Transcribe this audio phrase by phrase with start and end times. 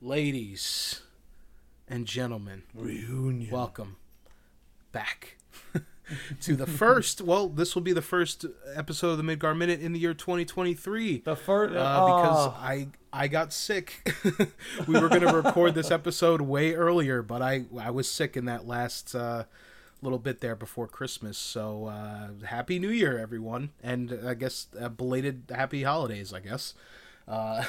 [0.00, 1.02] ladies
[1.88, 3.50] and gentlemen, Reunion.
[3.50, 3.96] welcome
[4.92, 5.36] back
[6.40, 7.20] to the first.
[7.20, 11.18] Well, this will be the first episode of the Midgar Minute in the year 2023.
[11.24, 14.14] The first Uh, because I I got sick.
[14.86, 18.44] we were going to record this episode way earlier, but I I was sick in
[18.44, 19.44] that last uh,
[20.02, 21.36] little bit there before Christmas.
[21.38, 26.32] So uh, happy New Year, everyone, and I guess uh, belated happy holidays.
[26.32, 26.74] I guess.
[27.28, 27.62] Uh,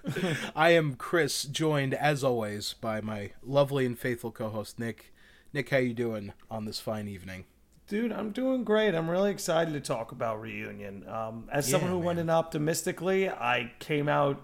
[0.56, 5.12] I am Chris, joined as always by my lovely and faithful co-host Nick.
[5.52, 7.44] Nick, how you doing on this fine evening?
[7.86, 8.94] dude, I'm doing great.
[8.94, 11.06] I'm really excited to talk about reunion.
[11.06, 14.40] Um, as someone Yeah, who went in optimistically, I came out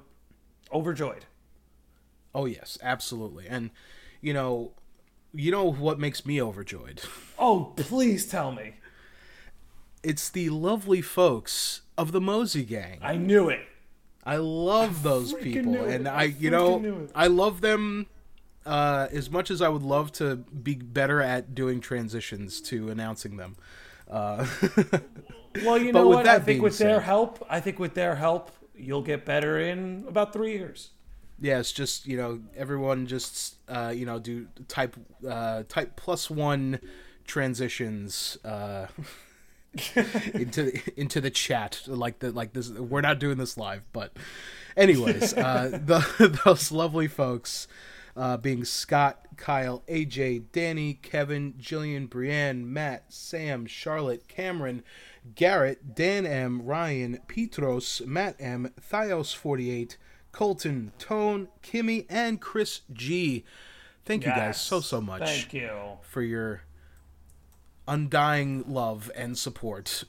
[0.71, 1.25] overjoyed.
[2.35, 3.71] Oh yes, absolutely, and
[4.21, 4.73] you know,
[5.33, 7.01] you know what makes me overjoyed.
[7.39, 8.75] Oh, please tell me.
[10.03, 12.99] It's the lovely folks of the Mosey Gang.
[13.03, 13.61] I knew it.
[14.25, 17.09] I love those people, and I I, you know.
[17.15, 18.07] I love them
[18.67, 23.37] uh, as much as I would love to be better at doing transitions to announcing
[23.37, 23.57] them.
[24.09, 24.47] Uh,
[25.65, 26.29] Well, you know what?
[26.29, 30.33] I think with their help, I think with their help, you'll get better in about
[30.33, 30.91] three years.
[31.41, 34.95] yeah, it's just you know everyone just uh, you know do type
[35.29, 36.79] uh, type plus one
[37.27, 38.87] transitions uh,
[40.35, 42.71] into into the chat like the like this.
[42.71, 44.17] We're not doing this live, but
[44.77, 47.69] anyways, uh, the those lovely folks.
[48.17, 54.83] Uh, being Scott, Kyle, AJ, Danny, Kevin, Jillian, Brienne, Matt, Sam, Charlotte, Cameron,
[55.37, 59.97] Garrett, Dan M, Ryan, Petros, Matt M, Thios48,
[60.33, 63.45] Colton, Tone, Kimmy, and Chris G.
[64.05, 65.71] Thank you guys so, so much Thank you.
[66.03, 66.63] for your
[67.91, 70.05] undying love and support.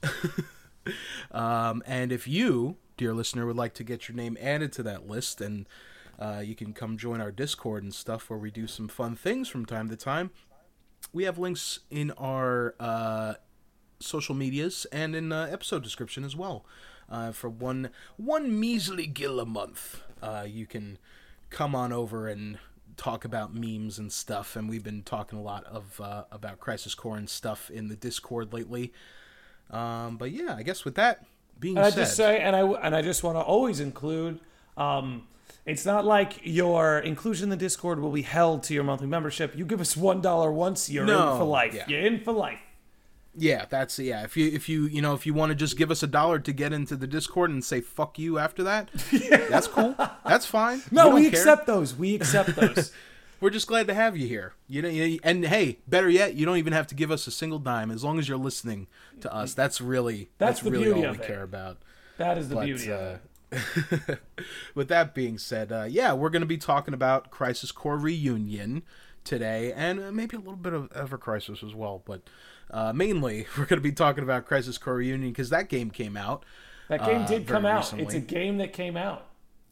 [1.32, 5.10] um, and if you, dear listener, would like to get your name added to that
[5.10, 5.68] list, and
[6.20, 9.50] uh, you can come join our Discord and stuff where we do some fun things
[9.50, 10.30] from time to time.
[11.12, 13.34] We have links in our uh,
[14.00, 16.63] social medias and in uh, episode description as well.
[17.09, 21.00] Uh, for one one measly gill a month, uh, you can
[21.50, 22.59] come on over and
[22.97, 24.56] talk about memes and stuff.
[24.56, 27.96] And we've been talking a lot of uh, about Crisis Core and stuff in the
[27.96, 28.94] Discord lately.
[29.69, 31.25] Um, but yeah, I guess with that
[31.59, 34.40] being And I said, just say, and I and I just want to always include.
[34.78, 35.28] Um,
[35.66, 39.56] it's not like your inclusion in the Discord will be held to your monthly membership.
[39.56, 41.74] You give us one dollar once, you're No, in for life.
[41.75, 41.84] yeah.
[41.88, 42.59] You're in for life.
[43.36, 44.24] Yeah, that's yeah.
[44.24, 46.40] If you if you you know if you want to just give us a dollar
[46.40, 48.90] to get into the Discord and say fuck you after that,
[49.50, 49.96] that's cool.
[50.25, 50.81] That's fine.
[50.92, 51.96] No, don't we accept those.
[51.96, 52.92] We accept those.
[53.40, 54.53] We're just glad to have you here.
[54.68, 57.31] You know, you, and hey, better yet, you don't even have to give us a
[57.31, 58.86] single dime as long as you're listening
[59.22, 59.53] to us.
[59.56, 61.28] That's really That's that's, the really beauty all of we it.
[61.28, 61.78] care about.
[62.18, 63.18] That is the But beauty of uh,
[63.52, 64.19] it.
[64.75, 68.84] with that being said, uh, yeah, we're going to be talking about Crisis Core Reunion
[69.24, 72.03] today, and uh, maybe a little bit of Ever Crisis as well.
[72.06, 72.22] But
[72.72, 76.18] uh, mainly, we're going to be talking about Crisis Core Reunion because that game came
[76.18, 76.44] out.
[76.90, 77.84] That game uh, did come out.
[77.84, 78.06] recently.
[78.06, 79.28] It's a game that came out.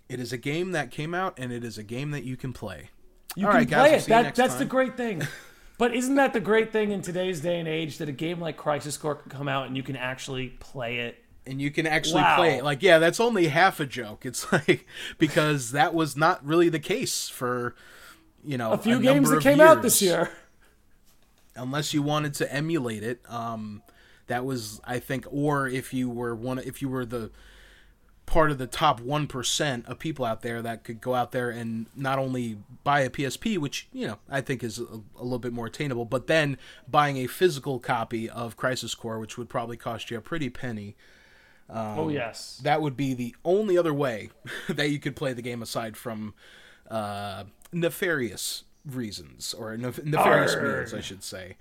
[0.08, 2.54] It is a game that came out, and it is a game that you can
[2.54, 2.90] play.
[3.36, 4.06] You All can right, guys, play we'll it.
[4.08, 5.24] That, next that's the great thing.
[5.78, 8.58] But isn't that the great thing in today's day and age that a game like
[8.58, 11.24] Crisis Core can come out and you can actually play it?
[11.48, 12.36] and you can actually Wow.
[12.36, 12.64] play it.
[12.64, 14.26] Like, yeah, that's only half a joke.
[14.26, 14.86] It's like
[15.18, 17.76] because that was not really the case for
[18.44, 20.32] you know A few number games that came out this year.
[21.56, 23.82] Unless you wanted to emulate it, um,
[24.28, 27.32] that was I think, or if you were one, if you were the
[28.26, 31.50] part of the top one percent of people out there that could go out there
[31.50, 34.84] and not only buy a PSP, which you know I think is a,
[35.18, 36.58] a little bit more attainable, but then
[36.88, 40.96] buying a physical copy of Crisis Core, which would probably cost you a pretty penny.
[41.70, 42.60] Um, oh yes.
[42.64, 44.32] that would be the only other way
[44.70, 46.34] that you could play the game aside from
[46.90, 50.78] uh, nefarious reasons or nef- nefarious Arr.
[50.80, 51.58] means, I should say.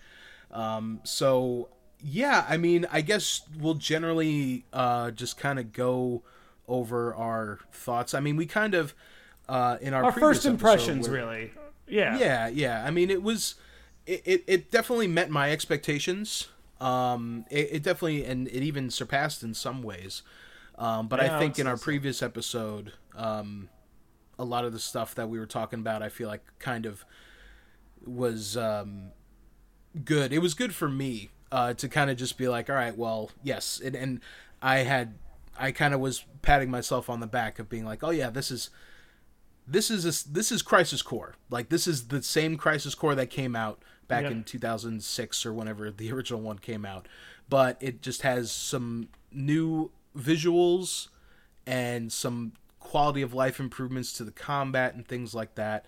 [0.50, 1.68] Um, so
[2.00, 6.22] yeah, I mean, I guess we'll generally uh, just kind of go
[6.68, 8.14] over our thoughts.
[8.14, 8.94] I mean, we kind of
[9.48, 11.52] uh, in our Our first impressions, really.
[11.86, 12.18] Yeah.
[12.18, 12.84] yeah, yeah.
[12.86, 13.54] I mean, it was
[14.06, 16.48] it, it, it definitely met my expectations.
[16.80, 20.22] Um, it, it definitely and it even surpassed in some ways.
[20.76, 21.82] Um, but Yeah, I I think in our so.
[21.84, 23.68] previous episode, um,
[24.38, 27.04] a lot of the stuff that we were talking about, I feel like kind of
[28.04, 29.10] was um,
[30.04, 30.32] good.
[30.32, 33.30] It was good for me uh, to kind of just be like, all right, well,
[33.42, 34.20] yes, and, and
[34.62, 35.14] I had,
[35.58, 38.50] I kind of was patting myself on the back of being like, oh yeah, this
[38.50, 38.70] is,
[39.66, 41.34] this is a, this is Crisis Core.
[41.50, 44.30] Like this is the same Crisis Core that came out back Yeah.
[44.30, 47.08] in 2006 or whenever the original one came out,
[47.48, 51.08] but it just has some new visuals
[51.66, 52.52] and some
[52.88, 55.84] quality of life improvements to the combat and things like that.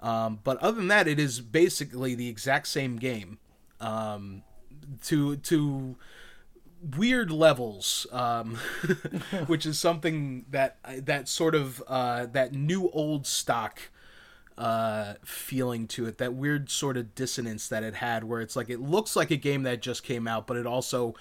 [0.00, 3.38] Um, but other than that, it is basically the exact same game.
[3.78, 4.42] Um,
[5.04, 5.96] to to
[6.96, 8.54] weird levels, um,
[9.46, 13.90] which is something that that sort of uh, that new old stock
[14.56, 16.16] uh, feeling to it.
[16.16, 19.36] That weird sort of dissonance that it had, where it's like it looks like a
[19.36, 21.14] game that just came out, but it also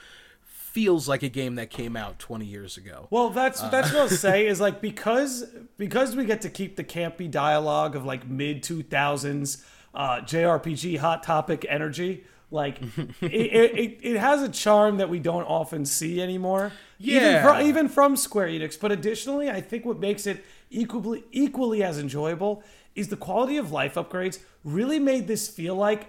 [0.71, 3.07] feels like a game that came out 20 years ago.
[3.09, 5.45] Well, that's that's what I'll say is like because
[5.77, 9.63] because we get to keep the campy dialogue of like mid 2000s
[9.93, 12.23] uh, JRPG hot topic energy.
[12.51, 12.79] Like
[13.21, 16.71] it, it, it has a charm that we don't often see anymore.
[16.99, 17.61] even, Yeah.
[17.61, 18.79] even from Square Enix.
[18.79, 22.63] But additionally, I think what makes it equally equally as enjoyable
[22.95, 24.39] is the quality of life upgrades.
[24.63, 26.07] Really made this feel like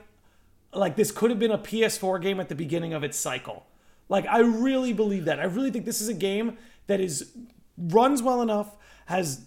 [0.72, 3.66] like this could have been a PS4 game at the beginning of its cycle.
[4.10, 5.40] Like I really believe that.
[5.40, 6.58] I really think this is a game
[6.88, 7.32] that is
[7.78, 8.76] runs well enough,
[9.06, 9.46] has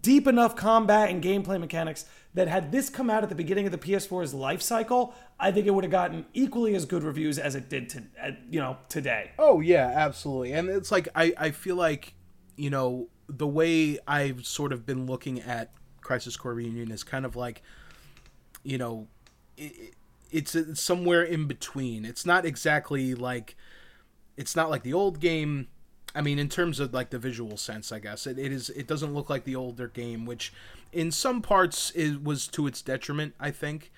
[0.00, 3.72] deep enough combat and gameplay mechanics that had this come out at the beginning of
[3.72, 7.54] the PS4's life cycle, I think it would have gotten equally as good reviews as
[7.54, 8.02] it did to
[8.50, 9.32] you know today.
[9.38, 10.52] Oh yeah, absolutely.
[10.52, 12.14] And it's like I I feel like
[12.56, 17.26] you know the way I've sort of been looking at Crisis Core Reunion is kind
[17.26, 17.62] of like
[18.62, 19.08] you know
[19.56, 19.94] it,
[20.30, 22.04] it's somewhere in between.
[22.04, 23.56] It's not exactly like
[24.36, 25.68] it's not like the old game.
[26.14, 28.70] I mean, in terms of like the visual sense, I guess it, it is.
[28.70, 30.52] It doesn't look like the older game, which
[30.92, 31.92] in some parts
[32.22, 33.34] was to its detriment.
[33.40, 33.90] I think,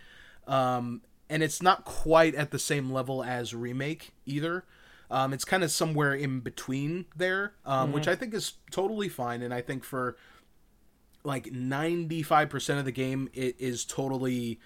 [0.47, 4.65] um, and it's not quite at the same level as remake either.
[5.11, 9.43] Um, it's kind of somewhere in between there, um, which I think is totally fine.
[9.43, 10.17] And I think for
[11.23, 14.59] like ninety five percent of the game, it is totally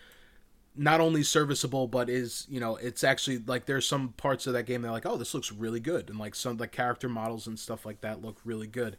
[0.76, 4.66] not only serviceable but is you know it's actually like there's some parts of that
[4.66, 7.46] game that like oh this looks really good and like some of the character models
[7.46, 8.96] and stuff like that look really good.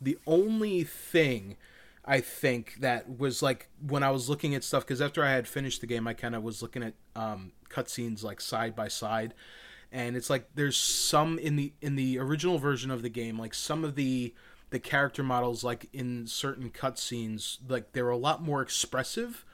[0.00, 1.56] The only thing
[2.06, 5.48] i think that was like when i was looking at stuff because after i had
[5.48, 9.34] finished the game i kind of was looking at um cutscenes like side by side.
[9.92, 13.54] And it's like there's some in the in the original version of the game like
[13.54, 14.34] some of the
[14.70, 19.44] the character models like in certain cutscenes like they're a lot more expressive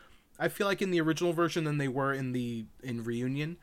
[0.40, 3.56] I feel like in the original version than they were in the in Reunion.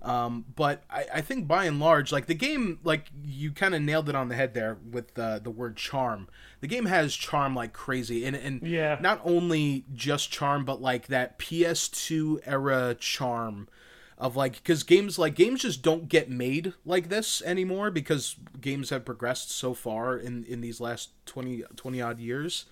[0.00, 3.82] Um, but I, I think by and large, like the game, like you kind of
[3.82, 6.28] nailed it on the head there with the the word charm.
[6.60, 8.98] The game has charm like crazy, and and Yeah.
[9.00, 13.68] not only just charm, but like that PS2 era charm
[14.16, 18.90] of like because games like games just don't get made like this anymore because games
[18.90, 22.66] have progressed so far in in these last 20 20 odd years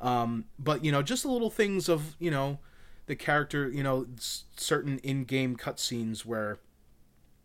[0.00, 2.58] um, but you know, just the little things of you know
[3.06, 6.58] the character, you know, s- certain in-game cutscenes where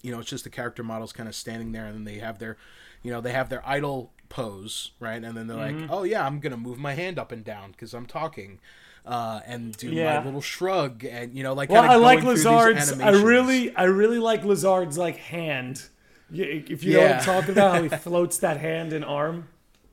[0.01, 2.39] you know it's just the character models kind of standing there, and then they have
[2.39, 2.57] their,
[3.03, 6.39] you know, they have their idle pose, right, and then they're like, oh yeah, I'm
[6.39, 8.59] gonna move my hand up and down because I'm talking.
[9.05, 10.19] Uh, and do Yeah.
[10.19, 12.91] my little shrug, and you know, like Well, I like Lazard's.
[12.99, 15.81] I really, I really like Lazard's like hand.
[16.31, 19.47] If you know what I'm talking about, how he floats that hand and arm.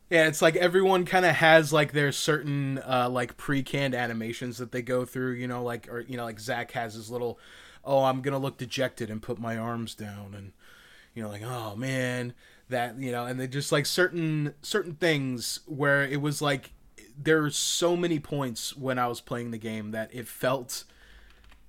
[0.09, 4.71] Yeah, it's like everyone kind of has like their certain uh, like pre-canned animations that
[4.71, 5.33] they go through.
[5.33, 7.39] You know, like or you know, like Zack has his little,
[7.85, 10.53] oh, I'm gonna look dejected and put my arms down, and
[11.15, 12.35] you know, like oh man,
[12.69, 16.73] that you know, and they just like certain certain things where it was like
[17.19, 20.85] there are so many points when I was playing the game that it felt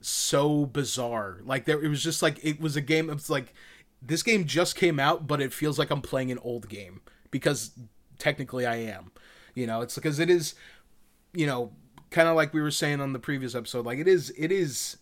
[0.01, 1.39] so bizarre.
[1.43, 3.09] Like there, it was just like it was a game.
[3.09, 3.53] It's like
[3.99, 7.01] this game just came out, but it feels like I'm playing an old game
[7.31, 7.71] because
[8.19, 9.11] technically I am.
[9.55, 10.55] You know, it's because it is,
[11.33, 11.71] you know,
[12.11, 13.85] kind of like we were saying on the previous episode.
[13.85, 14.97] Like it is, it is,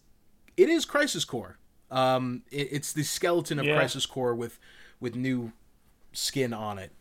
[0.58, 1.58] it is Crisis Core.
[1.92, 3.76] Um, it, it's the skeleton of Yeah.
[3.76, 4.60] Crisis Core with
[5.00, 5.52] with new
[6.14, 6.92] skin on it,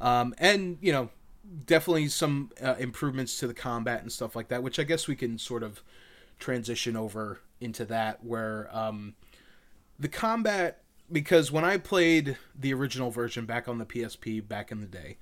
[0.00, 1.10] um, and you know,
[1.66, 4.62] definitely some uh, improvements to the combat and stuff like that.
[4.62, 5.82] Which I guess we can sort of
[6.38, 9.14] transition over into that where um,
[9.98, 14.80] the combat because when I played the original version back on the PSP back in
[14.80, 15.16] the day,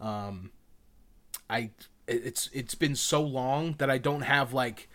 [0.00, 0.50] um,
[1.48, 1.70] I
[2.06, 4.88] it's it's been so long that I don't have like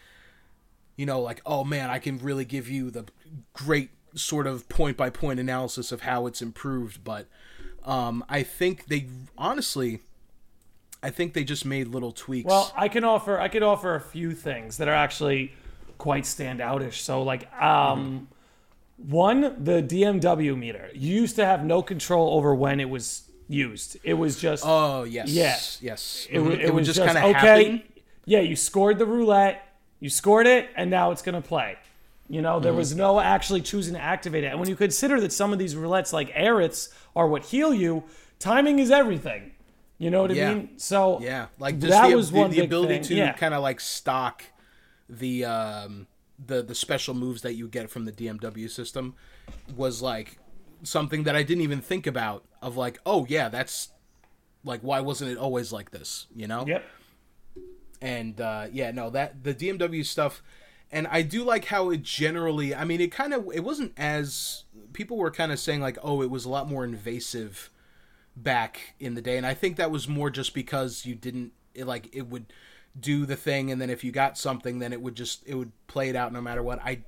[0.96, 3.06] you know like oh man I can really give you the
[3.54, 7.28] great sort of point by point analysis of how it's improved, but
[7.84, 9.08] um, I think they
[9.38, 10.02] honestly.
[11.04, 12.48] I think they just made little tweaks.
[12.48, 15.54] Well, I can offer I could offer a few things that are actually
[16.00, 16.96] quite standoutish.
[16.96, 18.28] So like um
[18.98, 20.90] one, the DMW meter.
[20.94, 23.98] You used to have no control over when it was used.
[24.04, 26.28] It was just oh yes, yes, yes.
[26.30, 27.34] it, it, would was just, kind of okay.
[27.34, 27.84] happen.
[28.25, 29.62] Yeah, you scored the roulette,
[30.00, 31.78] you scored it, and now it's gonna play.
[32.28, 34.48] You know, there was no actually choosing to activate it.
[34.48, 38.04] And when you consider that some of these roulettes, like Aeriths, are what heal you,
[38.40, 39.52] timing is everything.
[40.00, 40.50] You know what Yeah.
[40.50, 40.70] I mean?
[40.78, 43.04] So Yeah, like just that the, was the, one the big ability thing.
[43.04, 43.34] to Yeah.
[43.34, 44.44] kind of like stock
[45.08, 46.08] the um
[46.44, 49.14] the the special moves that you get from the DMW system
[49.75, 50.40] was like
[50.84, 53.89] something that I didn't even think about of like oh yeah that's
[54.65, 56.84] like why wasn't it always like this you know Yep.
[58.01, 60.43] and uh, yeah, no, that the DMW stuff,
[60.91, 62.75] and I do like how it generally.
[62.75, 66.22] I mean, it kind of it wasn't as people were kind of saying like, oh,
[66.22, 67.69] it was a lot more invasive
[68.36, 71.86] back in the day, and I think that was more just because you didn't it,
[71.88, 72.51] like it would
[73.00, 75.72] do the thing, and then if you got something, then it would just it would
[75.88, 76.79] play it out no matter what.
[76.84, 77.03] I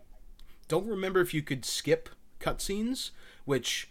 [0.67, 2.09] don't remember if you could skip
[2.39, 3.11] cutscenes,
[3.45, 3.89] which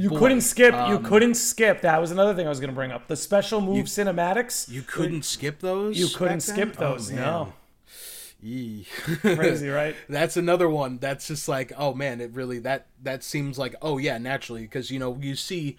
[0.00, 0.72] You Boy, couldn't skip.
[0.72, 1.82] you um, couldn't skip.
[1.82, 3.06] That was another thing I was going to bring up.
[3.08, 4.68] The special move cinematics.
[4.68, 5.98] you couldn't skip those.
[5.98, 7.10] You couldn't skip Oh, those.
[7.10, 7.20] man.
[7.20, 7.52] no.
[8.42, 8.86] Yee.
[9.20, 9.94] Crazy, right?
[10.08, 13.98] that's another one that's just like oh man it really that that seems like oh
[13.98, 15.76] yeah naturally because you know you see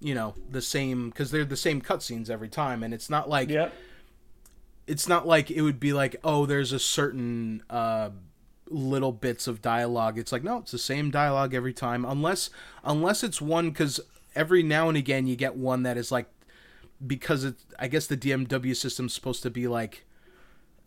[0.00, 3.48] you know the same because they're the same cutscenes every time and it's not like
[3.48, 3.72] Yep.
[4.86, 8.10] it's not like it would be like oh there's a certain uh
[8.72, 10.18] little bits of dialogue.
[10.18, 12.50] It's like no it's the same dialogue every time unless
[12.84, 14.00] unless it's one because
[14.34, 16.26] every now and again you get one that is like
[17.04, 20.06] because it i guess the dmw system's supposed to be like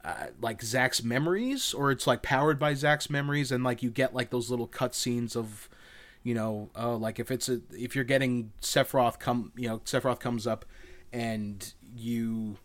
[0.05, 4.13] uh, like Zack's memories, or it's like powered by Zack's memories, and like you get
[4.13, 5.67] like those little cutscenes of,
[6.21, 10.19] you know, uh, like if it's a if you're getting Sephiroth come, you know, Sephiroth
[10.19, 10.63] comes up,
[11.11, 12.57] and you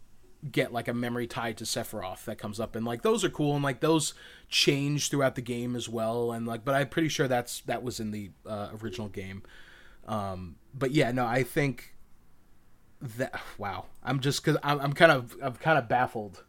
[0.53, 3.55] get like a memory tied to Sephiroth that comes up, and like those are cool,
[3.55, 4.13] and like those
[4.51, 8.01] change throughout the game as well, and like, but I'm pretty sure that's that was
[8.01, 9.43] in the uh, original game.
[10.07, 11.95] Um, but yeah, no, I think
[13.01, 16.45] that wow, I'm just because I'm, I'm kind of I'm kind of baffled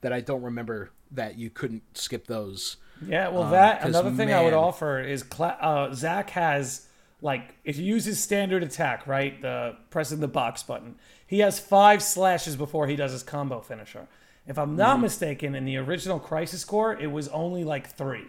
[0.00, 2.76] that I don't remember that you couldn't skip those.
[3.06, 6.86] Yeah, well, Um, that another thing I would offer is cla- uh, Zack has
[7.20, 10.96] like if you use his standard attack, right, the pressing the box button,
[11.26, 14.06] he has five slashes before he does his combo finisher.
[14.46, 15.02] If I'm not Mm-hmm.
[15.02, 18.26] mistaken, in the original Crisis Core, it was only like three.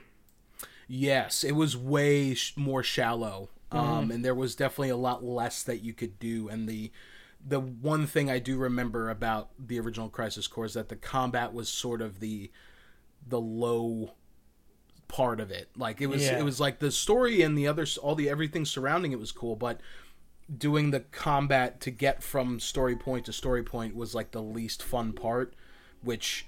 [0.87, 5.63] Yes, it was way sh- more shallow, um, and there was definitely a lot less
[5.63, 6.49] that you could do.
[6.49, 6.91] And the
[7.45, 11.53] the one thing I do remember about the original Crisis Core is that the combat
[11.53, 12.51] was sort of the
[13.27, 14.11] the low
[15.07, 15.69] part of it.
[15.77, 16.39] Like it was Yeah.
[16.39, 19.55] it was like the story and the other all the everything surrounding it was cool,
[19.55, 19.79] but
[20.55, 24.83] doing the combat to get from story point to story point was like the least
[24.83, 25.55] fun part,
[26.03, 26.45] which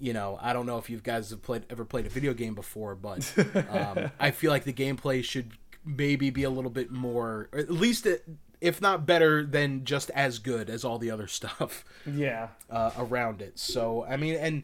[0.00, 2.54] you know, I don't know if you guys have played ever played a video game
[2.54, 3.32] before, but
[3.70, 5.52] um, I feel like the gameplay should
[5.84, 8.24] maybe be a little bit more, or at least it,
[8.60, 13.42] if not better than just as good as all the other stuff Yeah, uh, around
[13.42, 13.58] it.
[13.58, 14.62] So I mean, and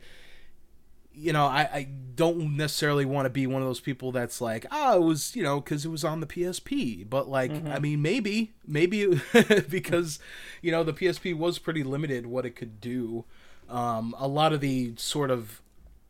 [1.16, 4.66] you know, I, I don't necessarily want to be one of those people that's like,
[4.70, 8.02] oh, it was you know because it was on the PSP, but like, I mean,
[8.02, 9.06] maybe, maybe
[9.68, 10.18] because
[10.62, 13.24] you know the PSP was pretty limited what it could do.
[13.68, 15.60] Um, a lot of the sort of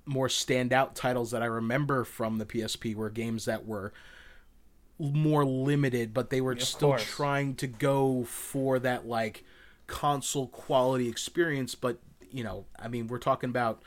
[0.06, 3.92] more standout titles that I remember from the PSP were games that were
[4.99, 7.04] more limited, but they were still course.
[7.04, 9.44] trying to go for that like
[9.87, 11.75] console quality experience.
[11.75, 11.99] But
[12.30, 13.82] you know, I mean, we're talking about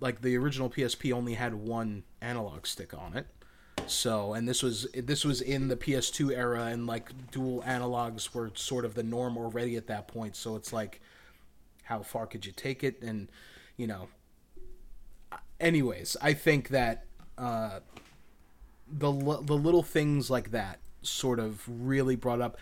[0.00, 3.26] like the original PSP only had one analog stick on it.
[3.86, 8.50] So, and this was this was in the PS2 era, and like dual analogs were
[8.54, 10.36] sort of the norm already at that point.
[10.36, 11.00] So it's like,
[11.88, 13.02] how far could you take it?
[13.02, 13.28] And
[13.76, 14.08] you know,
[15.58, 17.80] anyways, I think that uh,
[18.86, 22.58] the the little things like that sort of really brought up,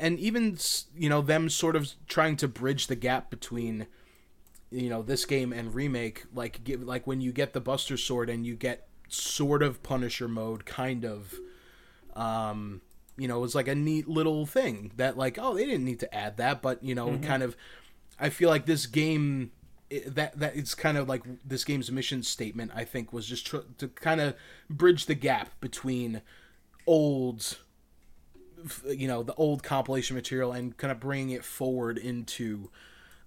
[0.00, 0.58] and even
[0.94, 3.86] you know them sort of trying to bridge the gap between
[4.70, 8.28] you know this game and remake like give like when you get the buster sword
[8.28, 11.34] and you get sort of punisher mode kind of
[12.14, 12.82] um
[13.16, 15.98] you know it was like a neat little thing that like oh they didn't need
[15.98, 17.56] to add that but you know kind of
[18.20, 19.50] i feel like this game
[19.92, 23.46] i- that that it's kind of like this game's mission statement i think was just
[23.46, 24.34] tr- to kind of
[24.70, 26.22] bridge the gap between
[26.86, 27.58] old
[28.88, 32.70] you know the old compilation material and kind of bringing it forward into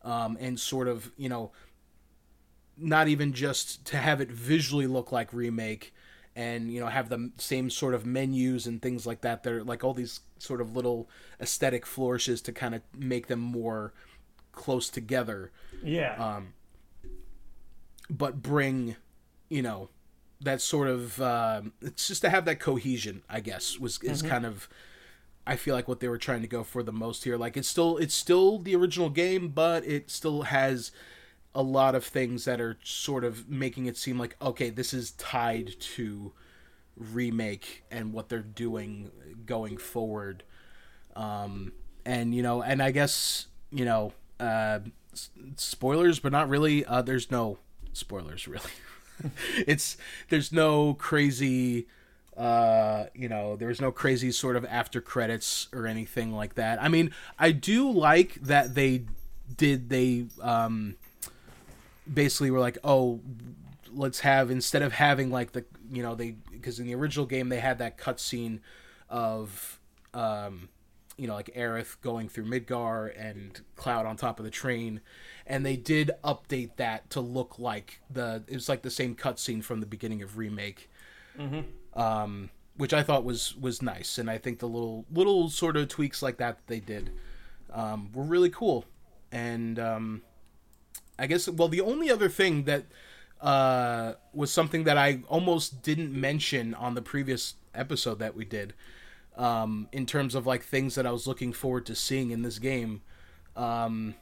[0.04, 1.52] um, and sort of you know
[2.78, 5.94] not even just to have it visually look like remake
[6.36, 9.84] and you know have the same sort of menus and things like that they're like
[9.84, 13.94] all these sort of little aesthetic flourishes to kind of make them more
[14.52, 15.52] close together
[15.84, 16.54] yeah, um,
[18.10, 18.96] but bring
[19.50, 19.90] you know
[20.42, 24.46] that sort of um, it's just to have that cohesion i guess was is kind
[24.46, 24.68] of
[25.46, 27.38] i feel like what they were trying to go for the most here.
[27.38, 30.92] Like it's still it's still the original game but it still has
[31.54, 35.12] a lot of things that are sort of making it seem like okay this is
[35.12, 36.32] tied to
[36.96, 39.12] remake and what they're doing
[39.46, 40.44] going forward.
[41.16, 41.74] Um
[42.06, 44.80] and you know and i guess you know uh,
[45.56, 46.86] spoilers, but not really.
[46.86, 47.60] Uh, there's no
[47.94, 48.70] spoilers really.
[49.68, 49.98] it's
[50.30, 51.86] there's no crazy
[52.38, 56.88] uh you know there's no crazy sort of after credits or anything like that i
[56.88, 59.04] mean i do like that they
[59.58, 60.96] did they um
[62.12, 63.20] basically were like oh
[63.94, 67.50] let's have instead of having like the you know they because in the original game
[67.50, 68.60] they had that cutscene
[69.10, 69.78] of
[70.14, 70.70] um
[71.22, 75.02] you know like Aerith going through Midgar and Cloud on top of the train.
[75.46, 79.64] And they did update that to look like the it was like the same cutscene
[79.64, 80.90] from the beginning of remake.
[81.94, 85.90] Um, which I thought was was nice, and I think the little little sort of
[85.90, 87.12] tweaks like that, that they did
[87.72, 88.86] um, were really cool.
[89.32, 90.24] And um,
[91.20, 92.86] I guess well, the only other thing that
[93.40, 98.74] uh, was something that I almost didn't mention on the previous episode that we did,
[99.38, 102.60] um, in terms of like things that I was looking forward to seeing in this
[102.60, 103.02] game,
[103.56, 104.16] um,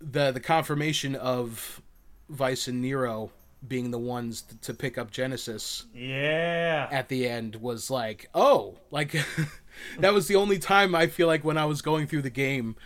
[0.00, 1.80] the the confirmation of
[2.28, 3.30] Vice and Nero
[3.66, 6.88] being the ones t- to pick up Genesis Yeah.
[6.90, 9.14] at the end was like, oh, like
[9.98, 12.76] that was the only time I feel like when I was going through the game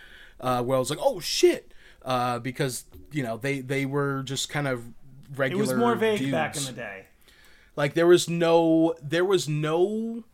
[0.41, 1.71] uh, where I was like, oh shit,
[2.03, 2.83] uh, because
[3.13, 5.61] you know they they were just kind of It regular.
[5.63, 7.05] was more vague back in the day.
[7.77, 10.25] Like there was no there was no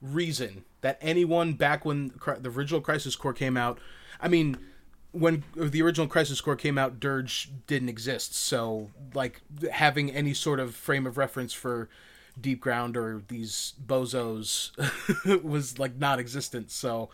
[0.00, 3.78] reason that anyone back when the original Crisis Core came out.
[4.20, 4.56] I mean,
[5.12, 8.34] when the original Crisis Core came out, Dirge didn't exist.
[8.34, 9.40] So like
[9.72, 11.88] having any sort of frame of reference for
[12.40, 14.70] Deep Ground or these bozos
[15.42, 16.70] was like non-existent.
[16.70, 17.10] So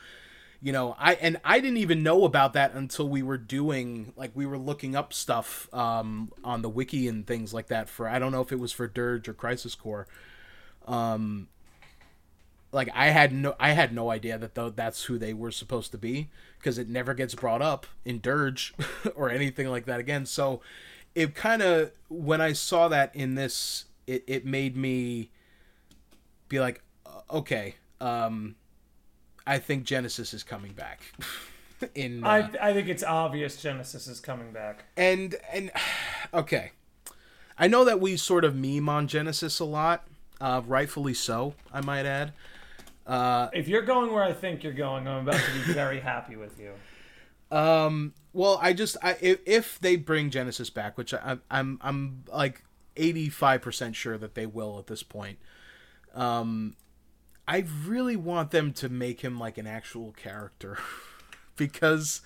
[0.62, 4.30] you know i and i didn't even know about that until we were doing like
[4.34, 8.18] we were looking up stuff um on the wiki and things like that for i
[8.18, 10.06] don't know if it was for dirge or crisis core
[10.86, 11.48] um
[12.72, 15.92] like i had no i had no idea that though that's who they were supposed
[15.92, 18.74] to be because it never gets brought up in dirge
[19.14, 20.60] or anything like that again so
[21.14, 25.30] it kind of when i saw that in this it, it made me
[26.48, 26.82] be like
[27.30, 28.54] okay um
[29.46, 31.02] I think Genesis is coming back.
[31.94, 34.84] In uh, I I think it's obvious Genesis is coming back.
[34.96, 35.70] and and
[36.34, 36.72] okay,
[37.58, 40.06] I know that we sort of meme on Genesis a lot,
[40.40, 41.54] uh, rightfully so.
[41.72, 42.32] I might add.
[43.06, 46.36] Uh, If you're going where I think you're going, I'm about to be very happy
[46.36, 46.72] with you.
[47.56, 52.24] um, well, I just I if, if they bring Genesis back, which I, I'm I'm
[52.32, 52.64] like
[52.96, 55.38] eighty five percent sure that they will at this point.
[56.14, 56.76] Um,
[57.48, 60.78] I really want them to make him like an actual character
[61.56, 62.20] because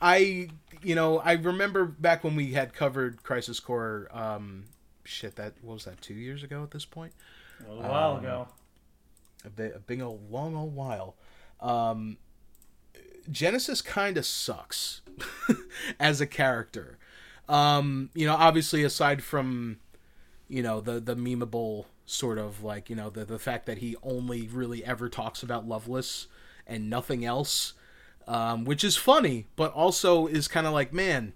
[0.00, 0.48] I,
[0.82, 4.08] you know, I remember back when we had covered Crisis Core.
[4.12, 4.64] Um,
[5.04, 7.12] shit, that what was that two years ago at this point?
[7.64, 8.48] A little while Um, ago.
[9.46, 11.16] A bit, a big old long old while.
[11.60, 12.18] Um,
[13.30, 15.00] Genesis kind of sucks
[16.00, 16.98] as a character.
[17.48, 19.78] Um, you know, obviously aside from
[20.48, 23.96] you know the the memeable sort of like you know the the fact that he
[24.02, 26.26] only really ever talks about Loveless
[26.66, 27.74] and nothing else,
[28.26, 31.32] um, which is funny, but also is kind of like man,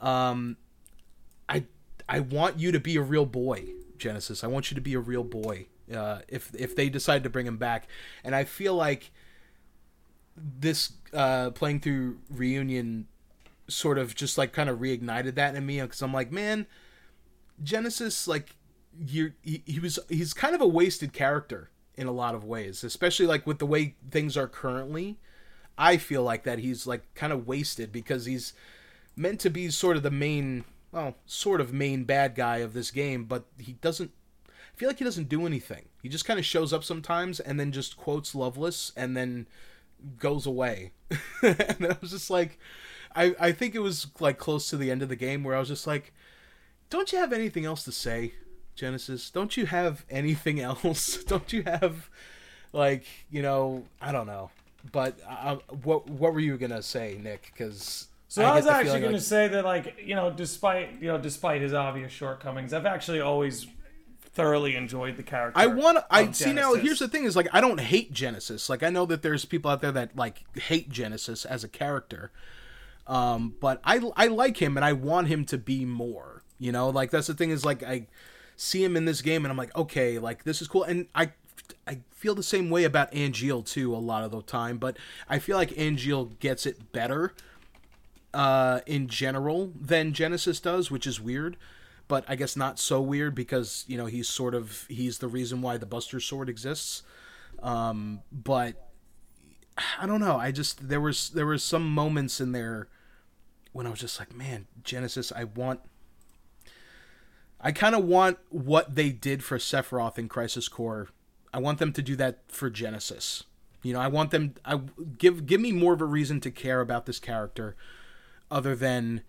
[0.00, 0.56] um,
[1.48, 1.64] I
[2.08, 3.66] I want you to be a real boy,
[3.96, 4.44] Genesis.
[4.44, 5.66] I want you to be a real boy.
[5.94, 7.88] Uh, if if they decide to bring him back,
[8.22, 9.10] and I feel like
[10.36, 13.08] this uh, playing through reunion
[13.68, 16.66] sort of just like kind of reignited that in me because I'm like, man,
[17.62, 18.56] Genesis like
[19.06, 22.84] you he, he was he's kind of a wasted character in a lot of ways,
[22.84, 25.18] especially like with the way things are currently.
[25.76, 28.52] I feel like that he's like kind of wasted because he's
[29.16, 32.90] meant to be sort of the main, well, sort of main bad guy of this
[32.90, 34.12] game, but he doesn't.
[34.78, 35.86] I feel like he doesn't do anything.
[36.04, 39.48] He just kind of shows up sometimes and then just quotes Loveless and then
[40.20, 40.92] goes away.
[41.42, 42.60] and I was just like,
[43.16, 45.58] I I think it was like close to the end of the game where I
[45.58, 46.12] was just like,
[46.90, 48.34] don't you have anything else to say,
[48.76, 49.30] Genesis?
[49.30, 51.24] Don't you have anything else?
[51.24, 52.08] don't you have
[52.72, 54.52] like you know I don't know.
[54.92, 57.50] But uh, what what were you gonna say, Nick?
[57.52, 61.18] Because So I, was actually going to say that, like, you know, despite you know,
[61.18, 63.66] despite his obvious shortcomings, I've actually always
[64.32, 65.58] thoroughly enjoyed the character.
[65.58, 66.74] I want I see now.
[66.74, 68.68] Here's the thing: is like I don't hate Genesis.
[68.68, 72.30] Like I know that there's people out there that like hate Genesis as a character,
[73.06, 76.42] um, but I I like him and I want him to be more.
[76.58, 78.06] You know, like that's the thing is like I
[78.56, 81.32] see him in this game and I'm like, okay, like this is cool, and I
[81.86, 84.96] I feel the same way about Angeal too a lot of the time, but
[85.28, 87.34] I feel like Angeal gets it better
[88.34, 91.56] uh, in general than Genesis does, which is weird.
[92.08, 95.60] But I guess not so weird because you know he's sort of he's the reason
[95.62, 97.02] why the Buster Sword exists.
[97.62, 98.88] Um, but
[100.00, 100.36] I don't know.
[100.36, 102.88] I just there was there was some moments in there
[103.72, 105.80] when I was just like, man, Genesis, I want.
[107.60, 111.08] I kind of want what they did for Sephiroth in Crisis Core.
[111.52, 113.44] I want them to do that for Genesis.
[113.82, 114.54] You know, I want them.
[114.64, 114.80] I
[115.18, 117.76] give give me more of a reason to care about this character,
[118.50, 119.22] other than,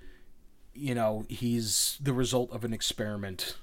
[0.79, 3.55] you know, he's the result of an experiment.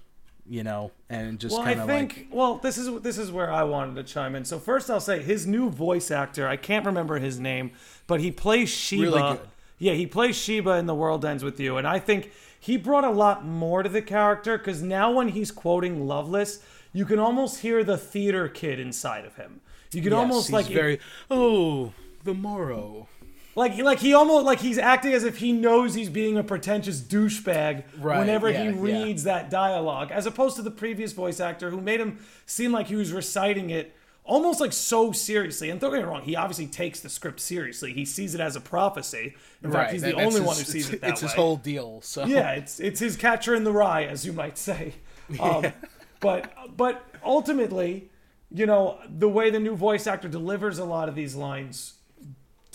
[0.49, 3.33] You know, and just Well, kind I of think like well, this is this is
[3.33, 4.45] where I wanted to chime in.
[4.45, 6.47] So first, I'll say his new voice actor.
[6.47, 7.73] I can't remember his name,
[8.07, 9.03] but he plays Sheba.
[9.03, 9.41] Really good.
[9.79, 13.03] Yeah, he plays Sheba in The World Ends with You, and I think he brought
[13.05, 16.61] a lot more to the character because now when he's quoting Loveless,
[16.93, 19.61] you can almost hear the theater kid inside of him.
[19.93, 21.01] You can yes, almost he's like very
[21.31, 21.93] oh
[22.25, 23.09] the morrow.
[23.57, 27.01] Like like he almost like he's acting as if he knows he's being a pretentious
[27.01, 29.03] douchebag Right, whenever yeah, he yeah.
[29.05, 32.87] reads that dialogue, as opposed to the previous voice actor who made him seem like
[32.87, 35.71] he was reciting it almost like so seriously.
[35.71, 37.93] And don't get me wrong, he obviously takes the script seriously.
[37.93, 39.37] He sees it as a prophecy.
[39.63, 41.33] In fact, he's the that- that's only his- one who sees it that It's his
[41.33, 42.01] whole deal.
[42.03, 44.95] So yeah, it's it's his catcher in the rye, as you might say.
[45.41, 45.73] Um,
[46.21, 48.11] but but ultimately,
[48.51, 51.95] you know, the way the new voice actor delivers a lot of these lines,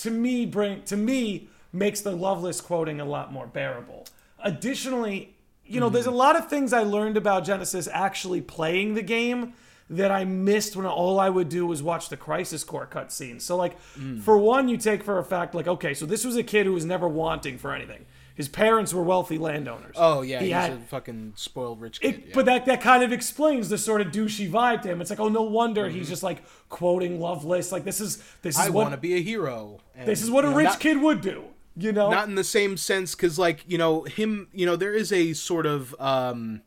[0.01, 4.05] to me bring to me makes the Loveless quoting a lot more bearable.
[4.43, 5.35] Additionally,
[5.65, 6.17] you know, there's a mm-hmm.
[6.17, 9.53] lot of things I learned about Genesis actually playing the game
[9.89, 13.41] that I missed when all I would do was watch the Crisis Core cutscenes.
[13.41, 14.21] So, like, mm.
[14.21, 16.73] for one, you take for a fact, like, okay, so this was a kid who
[16.73, 18.05] was never wanting for anything.
[18.35, 19.95] His parents were wealthy landowners.
[19.97, 22.15] Oh yeah, He he's had- a fucking spoiled rich kid.
[22.15, 22.31] it, yeah.
[22.33, 25.01] But that, that kind of explains the sort of douchey vibe to him.
[25.01, 25.97] It's like, oh, no wonder Mm-hmm.
[25.97, 27.71] he's just like quoting Loveless.
[27.71, 29.79] Like this is this is I want to be a hero.
[29.95, 31.43] And, this is what a know, rich not, kid would do.
[31.77, 34.47] You know, Not in the same sense, because like you know him.
[34.53, 36.61] You know there is a sort of um,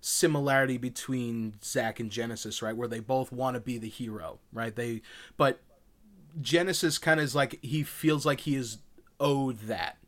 [0.00, 2.76] similarity between Zack and Genesis, right?
[2.76, 4.74] Where they both want to be the hero, right?
[4.74, 5.02] They,
[5.36, 5.60] but
[6.40, 8.78] Genesis kind of is like he feels like he is
[9.18, 9.98] owed that,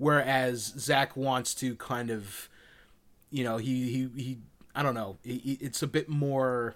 [0.00, 2.48] whereas Zack wants to kind of,
[3.30, 4.38] you know, he he he.
[4.74, 5.18] I don't know.
[5.24, 6.74] It's a bit more.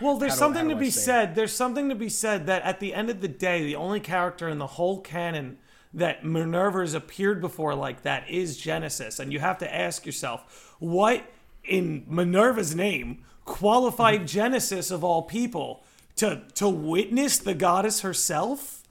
[0.00, 0.92] Well, there's do- something to be it?
[0.92, 1.34] said.
[1.34, 4.48] There's something to be said that at the end of the day, the only character
[4.48, 5.58] in the whole canon
[5.92, 9.18] that Minerva's appeared before like that is Genesis.
[9.20, 11.24] And you have to ask yourself, what
[11.62, 14.26] in Minerva's name qualified Mm-hmm.
[14.26, 15.82] Genesis of all people
[16.16, 18.82] to to witness the goddess herself?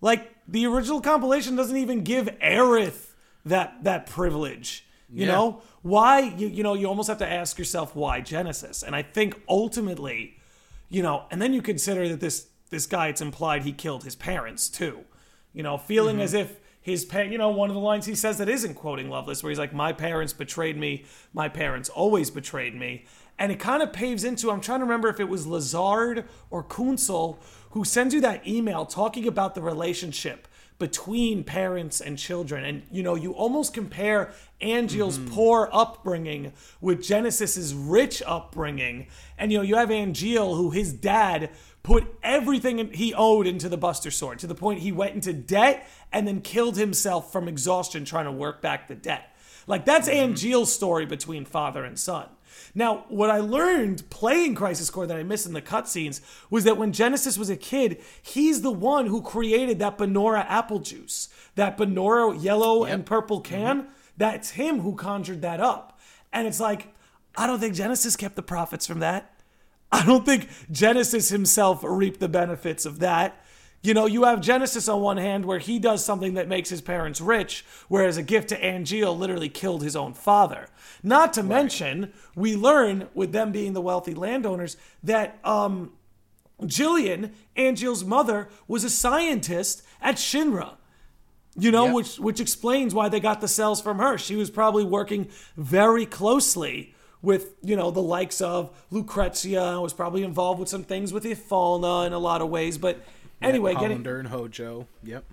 [0.00, 3.10] Like the original compilation doesn't even give Aerith
[3.44, 4.84] that that privilege.
[5.10, 5.32] You Yeah.
[5.32, 6.20] know why?
[6.20, 8.82] You you know you almost have to ask yourself why Genesis.
[8.82, 10.38] And I think ultimately,
[10.88, 14.14] you know, and then you consider that this this guy it's implied he killed his
[14.16, 15.04] parents too.
[15.54, 16.22] You know, feeling Mm-hmm.
[16.24, 19.08] as if his pa- you know one of the lines he says that isn't quoting
[19.10, 21.04] Loveless, where he's like, "My parents betrayed me.
[21.32, 23.04] My parents always betrayed me."
[23.38, 26.62] And it kind of paves into I'm trying to remember if it was Lazard or
[26.64, 27.38] Kunsel
[27.70, 32.64] who sends you that email talking about the relationship between parents and children.
[32.64, 35.34] And you know, you almost compare Angeal's mm-hmm.
[35.34, 39.08] poor upbringing with Genesis's rich upbringing.
[39.36, 41.50] And you know, you have Angeal who his dad
[41.82, 45.88] put everything he owed into the Buster Sword to the point he went into debt
[46.12, 49.34] and then killed himself from exhaustion trying to work back the debt.
[49.66, 50.32] Like that's mm-hmm.
[50.32, 52.28] Angeal's story between father and son.
[52.78, 56.76] Now, what I learned playing Crisis Core that I missed in the cutscenes was that
[56.76, 61.76] when Genesis was a kid, he's the one who created that Banora apple juice, that
[61.76, 63.52] Banora yellow and purple mm-hmm.
[63.52, 63.88] can.
[64.16, 65.98] That's him who conjured that up.
[66.32, 66.94] And it's like,
[67.36, 69.34] I don't think Genesis kept the profits from that.
[69.90, 73.44] I don't think Genesis himself reaped the benefits of that.
[73.80, 76.80] You know, you have Genesis on one hand where he does something that makes his
[76.80, 80.68] parents rich, whereas a gift to Angeal literally killed his own father.
[81.02, 85.92] Not to mention, we learn with them being the wealthy landowners that um,
[86.66, 90.74] Gillian, Angeal's mother, was a scientist at Shinra.
[91.56, 91.94] You know, Yep.
[91.94, 94.16] which which explains why they got the cells from her.
[94.18, 100.22] She was probably working very closely with, you know, the likes of Lucrezia, was probably
[100.22, 102.78] involved with some things with Ifalna in a lot of ways.
[102.78, 103.04] But
[103.42, 104.86] anyway, getting and Hojo.
[105.02, 105.24] Yep.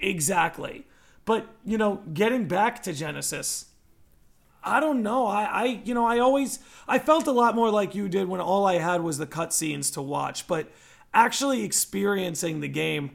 [0.00, 0.86] Exactly.
[1.24, 3.66] But, you know, getting back to Genesis,
[4.64, 5.26] I don't know.
[5.26, 8.40] I, I you know, I always I felt a lot more like you did when
[8.40, 10.70] all I had was the cutscenes to watch, but
[11.14, 13.12] actually experiencing the game,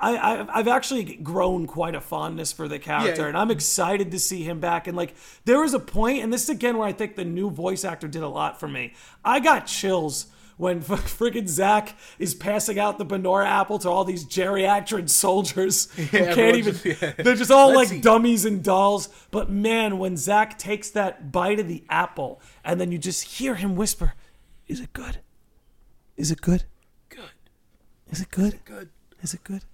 [0.00, 3.28] I, I I've actually grown quite a fondness for the character, Yeah.
[3.28, 4.86] and I'm excited to see him back.
[4.86, 7.50] And like, there was a point, and this is again where I think the new
[7.50, 8.94] voice actor did a lot for me.
[9.24, 10.26] I got chills
[10.62, 16.06] when friggin' Zack is passing out the Banora apple to all these geriatric soldiers who
[16.06, 16.74] can't even.
[16.74, 17.12] just- yeah.
[17.18, 18.02] They're just all Let's like eat.
[18.02, 19.08] dummies and dolls.
[19.30, 23.56] But man, when Zack takes that bite of the apple, and then you just hear
[23.56, 24.14] him whisper,
[24.68, 25.18] "Is it good?
[26.16, 26.64] Is it good?
[27.08, 27.30] Good.
[28.10, 28.60] Is it good?
[28.64, 28.88] Good.
[29.20, 29.64] Is it good?"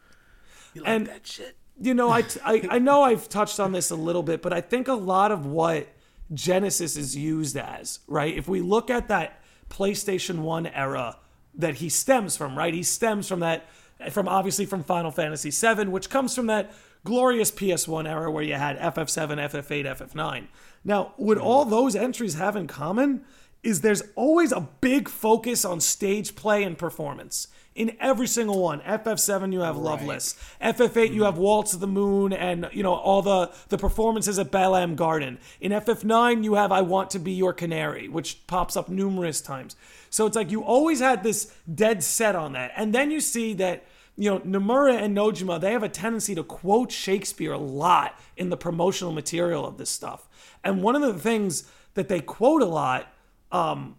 [0.75, 1.57] You like And- that shit?
[1.81, 4.61] you know, I, I, I know I've touched on this a little bit, but I
[4.61, 5.87] think a lot of what
[6.35, 8.37] Genesis is used as, right?
[8.37, 11.17] If we look at that PlayStation 1 era
[11.55, 12.75] that he stems from, right?
[12.75, 13.69] He stems from that,
[14.11, 16.73] from obviously from Final Fantasy VII, which comes from that
[17.05, 20.47] glorious PS1 era where you had FF7, FF8, FF9.
[20.85, 23.25] Now, what all those entries have in common
[23.63, 27.49] is there's always a big focus on stage play and performance
[27.79, 28.81] in every single one.
[28.81, 30.35] FF7 you have Loveless.
[30.61, 34.51] FF8 you have Waltz of the Moon and you know all the the performances at
[34.51, 35.39] Balamb Garden.
[35.61, 39.77] In FF9 you have I Want to Be Your Canary, which pops up numerous times.
[40.11, 42.73] So it's like you always had this dead set on that.
[42.77, 43.85] And then you see that
[44.17, 48.51] you know, Nomura and Nojima, they have a tendency to quote Shakespeare a lot in
[48.51, 50.29] the promotional material of this stuff.
[50.65, 53.13] And one of the things that they quote a lot
[53.53, 53.95] um,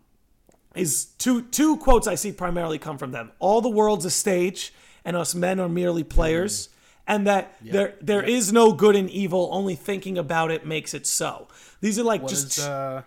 [0.76, 3.32] is two two quotes I see primarily come from them.
[3.40, 6.68] All the world's a stage, and us men are merely players.
[6.68, 6.74] Mm.
[7.08, 7.74] And that yeah.
[7.74, 8.38] there there yeah.
[8.38, 9.50] is no good and evil.
[9.52, 11.48] Only thinking about it makes it so.
[11.82, 13.02] These are like what just is, uh,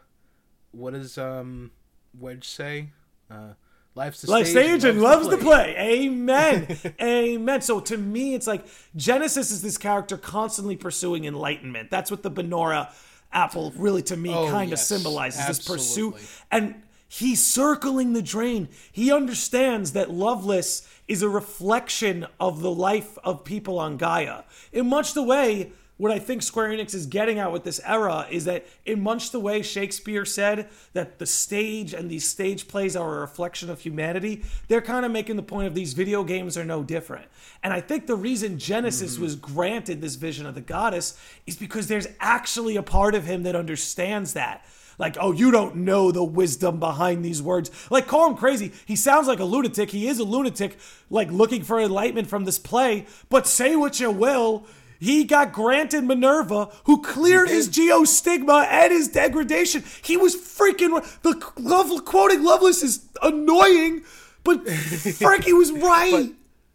[0.72, 1.70] what does um
[2.18, 2.90] Wedge say?
[3.30, 3.54] Uh,
[3.94, 5.76] Life's Life stage, stage and loves, loves to play.
[5.78, 6.78] Amen.
[7.00, 7.60] Amen.
[7.60, 8.64] So to me, it's like
[8.96, 11.90] Genesis is this character constantly pursuing enlightenment.
[11.90, 12.92] That's what the Banora
[13.32, 15.76] apple really to me oh, kind of yes, symbolizes absolutely.
[15.76, 16.44] this pursuit.
[16.50, 16.82] And
[17.14, 18.70] He's circling the drain.
[18.90, 24.44] He understands that Loveless is a reflection of the life of people on Gaia.
[24.72, 25.72] In much the way,
[26.02, 29.30] what I think Square Enix is getting at with this era is that, in much
[29.30, 33.78] the way Shakespeare said that the stage and these stage plays are a reflection of
[33.78, 37.26] humanity, they're kind of making the point of these video games are no different.
[37.62, 39.22] And I think the reason Genesis mm-hmm.
[39.22, 43.44] was granted this vision of the goddess is because there's actually a part of him
[43.44, 44.66] that understands that
[44.98, 47.70] like, oh, you don't know the wisdom behind these words.
[47.90, 48.72] Like, call him crazy.
[48.86, 49.90] He sounds like a lunatic.
[49.90, 50.78] He is a lunatic,
[51.10, 53.06] like looking for enlightenment from this play.
[53.28, 54.66] But say what you will,
[55.02, 59.82] he got granted Minerva, who cleared his geostigma and his degradation.
[60.02, 64.02] He was freaking the love quoting Loveless is annoying,
[64.44, 64.68] but
[65.18, 66.12] Frankie was right.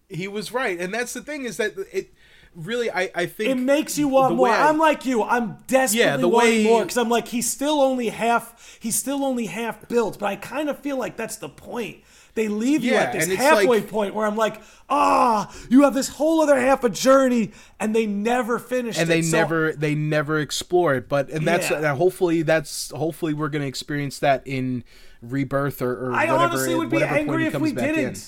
[0.10, 2.13] But he was right, and that's the thing is that it
[2.54, 4.50] really, I, I think it makes you want more.
[4.50, 5.24] I, am like you.
[5.24, 8.78] I'm desperately yeah, the wanting way, more because I'm like he's still only half.
[8.82, 12.04] He's still only half built, but I kind of feel like that's the point.
[12.38, 15.95] They leave you at this halfway like, point where I'm like, ah, oh, you have
[15.95, 18.95] this whole other half a journey, and they never finish.
[18.95, 19.02] It.
[19.02, 19.13] And it.
[19.13, 21.10] they so, never, they never explore it.
[21.10, 21.78] But and that's yeah.
[21.78, 24.84] and hopefully that's hopefully we're going to experience that in
[25.23, 28.17] rebirth or, or I whatever, honestly would be angry if we didn't.
[28.17, 28.21] In.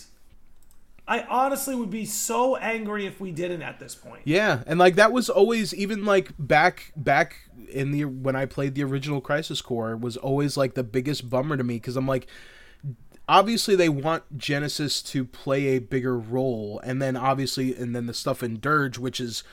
[1.08, 4.24] I honestly would be so angry if we didn't at this point.
[4.26, 7.36] Yeah, and like that was always even like back back
[7.72, 11.58] in the when I played the original Crisis Core was always like the biggest bummer
[11.58, 12.26] to me because I'm like
[13.30, 18.14] obviously they want Genesis to play a bigger role and then obviously and then the
[18.14, 19.44] stuff in Dirge which is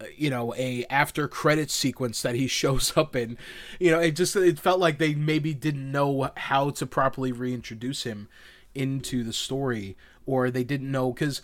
[0.00, 3.36] uh, you know a after credit sequence that he shows up in
[3.80, 8.04] you know it just it felt like they maybe didn't know how to properly reintroduce
[8.04, 8.28] him
[8.74, 11.42] into the story or they didn't know because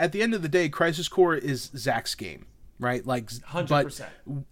[0.00, 2.46] at the end of the day, Crisis Core is Zack's game,
[2.78, 3.06] right?
[3.06, 3.68] Like, 100%.
[3.68, 4.44] but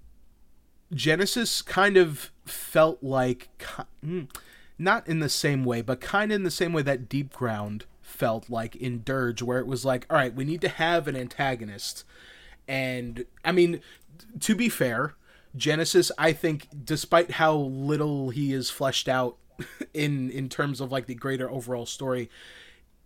[0.94, 3.48] Genesis kind of felt like,
[4.05, 4.24] hmm,
[4.79, 7.85] not in the same way, but kind of in the same way that Deep Ground
[8.01, 11.17] felt like in Dirge, where it was like, all right, we need to have an
[11.17, 12.05] antagonist.
[12.67, 13.81] And I mean,
[14.41, 15.14] to be fair,
[15.57, 19.37] Genesis, I think, despite how little he is fleshed out
[19.95, 22.31] in in terms of like the greater overall story,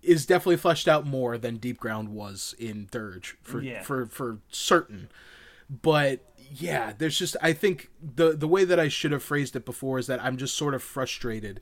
[0.03, 3.83] is definitely fleshed out more than Deep Ground was in Dirge for yeah.
[3.83, 5.09] for for certain.
[5.71, 6.21] But
[6.55, 9.99] yeah, there's just I think the the way that I should have phrased it before
[9.99, 11.61] is that I'm just sort of frustrated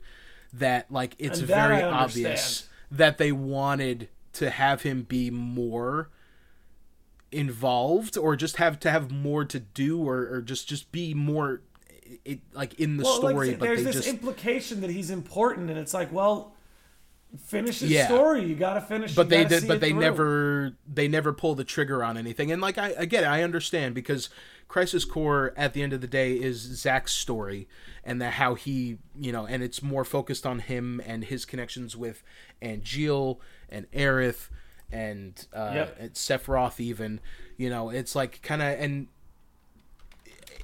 [0.53, 6.09] that like it's that very obvious that they wanted to have him be more
[7.31, 11.61] involved or just have to have more to do or, or just just be more
[12.25, 14.07] it like in the well, story like, but there's this just...
[14.07, 16.53] implication that he's important and it's like well
[17.37, 18.07] finish the yeah.
[18.07, 18.43] story.
[18.43, 19.15] You got to finish.
[19.15, 19.67] But they did.
[19.67, 19.99] But they through.
[19.99, 20.73] never.
[20.91, 22.51] They never pull the trigger on anything.
[22.51, 24.29] And like I again, I understand because
[24.71, 27.67] Crisis Core at the end of the day is Zack's story
[28.05, 31.97] and that how he you know and it's more focused on him and his connections
[31.97, 32.23] with
[32.61, 34.47] Angeal and Aerith
[34.89, 35.97] and uh yep.
[35.99, 37.19] and Sephiroth even
[37.57, 39.09] you know it's like kind of and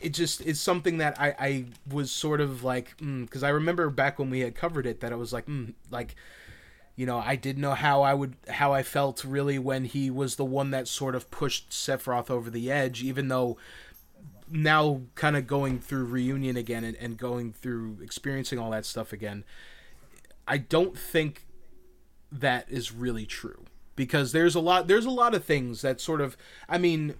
[0.01, 3.89] it just is something that I, I was sort of like because mm, I remember
[3.89, 6.15] back when we had covered it that I was like mm, like
[6.97, 10.35] you know, I didn't know how I would how I felt really when he was
[10.35, 13.55] the one that sort of pushed Sephiroth over the edge, even though
[14.49, 19.11] now kind of going through reunion again and, and going through experiencing all that stuff
[19.13, 19.43] again,
[20.47, 21.45] I don't think
[22.31, 26.21] that is really true because there's a lot there's a lot of things that sort
[26.21, 27.15] of I mean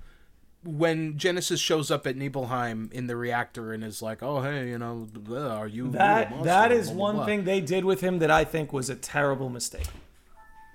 [0.63, 4.78] when Genesis shows up at Nibelheim in the reactor and is like, "Oh, hey, you
[4.78, 7.26] know, blah, are you?" That that is Blah, blah, one blah.
[7.26, 9.88] thing they did with him that I think was a terrible mistake.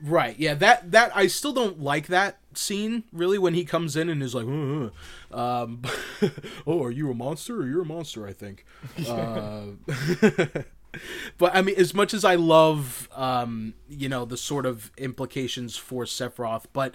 [0.03, 0.39] Right.
[0.39, 0.55] Yeah.
[0.55, 4.35] That that I still don't like that scene really when he comes in and is
[4.35, 4.91] like, "Uh,
[5.35, 5.83] uh." um,
[6.67, 7.61] "Oh, are you a monster?
[7.61, 8.65] Or you're a monster?" I think.
[9.09, 9.73] Uh,
[11.39, 15.77] but I mean, as much as I love, um, you know, the sort of implications
[15.77, 16.95] for Sephiroth, but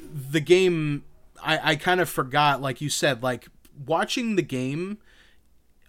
[0.00, 1.04] the game,
[1.42, 3.48] I, I kind of forgot, like you said, like
[3.86, 4.98] watching the game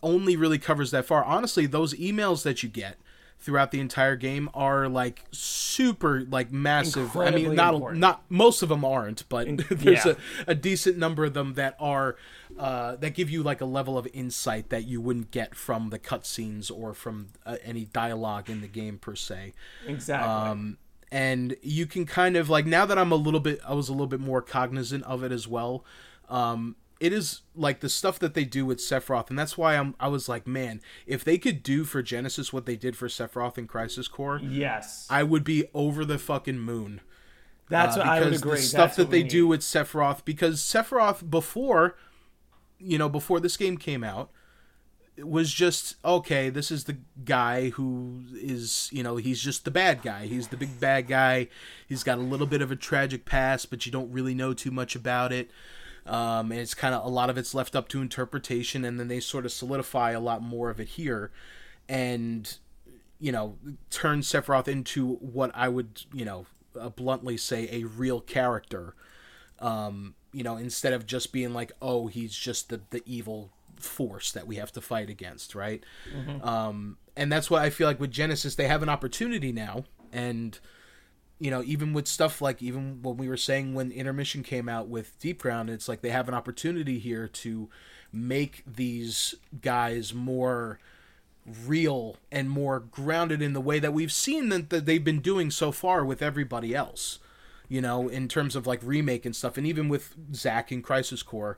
[0.02, 1.24] only really covers that far.
[1.24, 2.98] Honestly, those emails that you get
[3.45, 7.15] throughout the entire game are like super like massive.
[7.15, 8.01] I mean, not important.
[8.01, 10.13] not most of them aren't, but there's yeah.
[10.47, 12.15] a, a decent number of them that are
[12.58, 15.99] uh, that give you like a level of insight that you wouldn't get from the
[15.99, 19.53] cutscenes or from uh, any dialogue in the game per se
[19.86, 20.27] Exactly.
[20.27, 20.77] um,
[21.12, 23.91] and you can kind of like now that I'm a little bit I was a
[23.91, 25.86] little bit more cognizant of it as well.
[26.29, 29.95] Um, it is like the stuff that they do with Sephiroth, and that's why I'm
[29.99, 33.58] I was like, man, if they could do for Genesis what they did for Sephiroth
[33.58, 35.08] in Crisis Core, yes.
[35.10, 37.01] I would be over the fucking moon.
[37.69, 38.58] That's Uh, what I would agree.
[38.58, 39.31] The stuff That's that they need.
[39.31, 41.97] do with Sephiroth, because Sephiroth before,
[42.79, 44.29] you know, before this game came out,
[45.17, 46.49] it was just okay.
[46.49, 50.27] This is the guy who is, you know, he's just the bad guy.
[50.27, 51.47] He's the big bad guy.
[51.88, 54.71] He's got a little bit of a tragic past, but you don't really know too
[54.71, 55.49] much about it.
[56.06, 59.08] Um, and it's kind of a lot of it's left up to interpretation, and then
[59.08, 61.32] they sort of solidify a lot more of it here,
[61.89, 62.58] and
[63.20, 63.58] you know,
[63.89, 66.46] turn Sephiroth into what I would, you know,
[66.80, 68.94] uh, bluntly say a real character.
[69.60, 74.32] Um, you know, instead of just being like, oh, he's just the the evil force
[74.32, 75.84] that we have to fight against, right?
[76.44, 80.60] Um, and that's why I feel like with Genesis they have an opportunity now, and
[81.39, 84.88] you know, even with stuff like even when we were saying when intermission came out
[84.88, 87.69] with Deepground, it's like they have an opportunity here to
[88.12, 90.80] make these guys more
[91.65, 95.52] real and more grounded in the way that we've seen that, that they've been doing
[95.52, 97.19] so far with everybody else
[97.69, 99.58] you know in terms of like remake and stuff.
[99.58, 101.58] And even with Zack in Crisis Core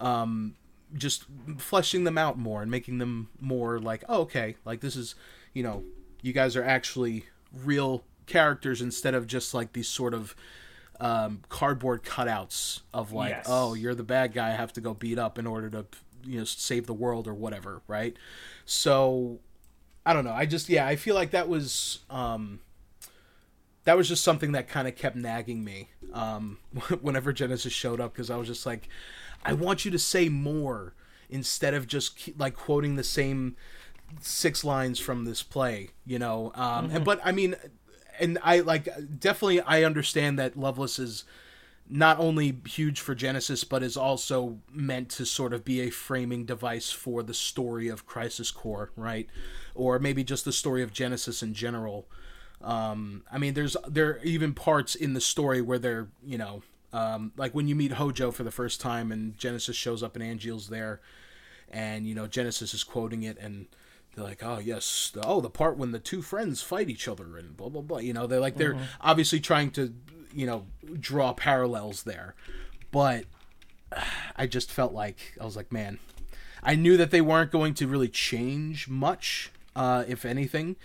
[0.00, 0.56] um
[0.94, 1.24] just
[1.58, 5.14] fleshing them out more and making them more like oh, okay like this is
[5.54, 5.84] you know
[6.20, 10.34] you guys are actually real characters instead of just like these sort of
[11.00, 13.46] um, cardboard cutouts of like Yes.
[13.48, 15.86] oh you're the bad guy I have to go beat up in order to
[16.24, 18.16] you know save the world or whatever right
[18.64, 19.40] so
[20.06, 22.60] I don't know I just yeah I feel like that was um
[23.84, 26.58] that was just something that kind of kept nagging me um,
[27.00, 28.88] whenever Genesis showed up because I was just like,
[29.44, 30.94] I want you to say more
[31.28, 33.56] instead of just ke- like quoting the same
[34.20, 36.52] six lines from this play, you know.
[36.54, 37.56] Um, and, but I mean,
[38.22, 41.24] and I like definitely I understand that Loveless is
[41.88, 46.46] not only huge for Genesis, but is also meant to sort of be a framing
[46.46, 49.28] device for the story of Crisis Core, right?
[49.74, 52.06] Or maybe just the story of Genesis in general.
[52.62, 56.62] Um, I mean, there's there are even parts in the story where they're you know
[56.92, 60.24] um, like when you meet Hojo for the first time and Genesis shows up and
[60.24, 61.00] Angeal's there,
[61.70, 63.66] and you know Genesis is quoting it and
[64.14, 67.36] they're like, oh yes, the, oh the part when the two friends fight each other
[67.36, 67.98] and blah blah blah.
[67.98, 69.94] You know, they're like they're obviously trying to
[70.34, 70.66] you know
[71.00, 72.34] draw parallels there,
[72.90, 73.24] but
[74.36, 75.98] I just felt like I was like, man,
[76.62, 80.76] I knew that they weren't going to really change much, uh, if anything,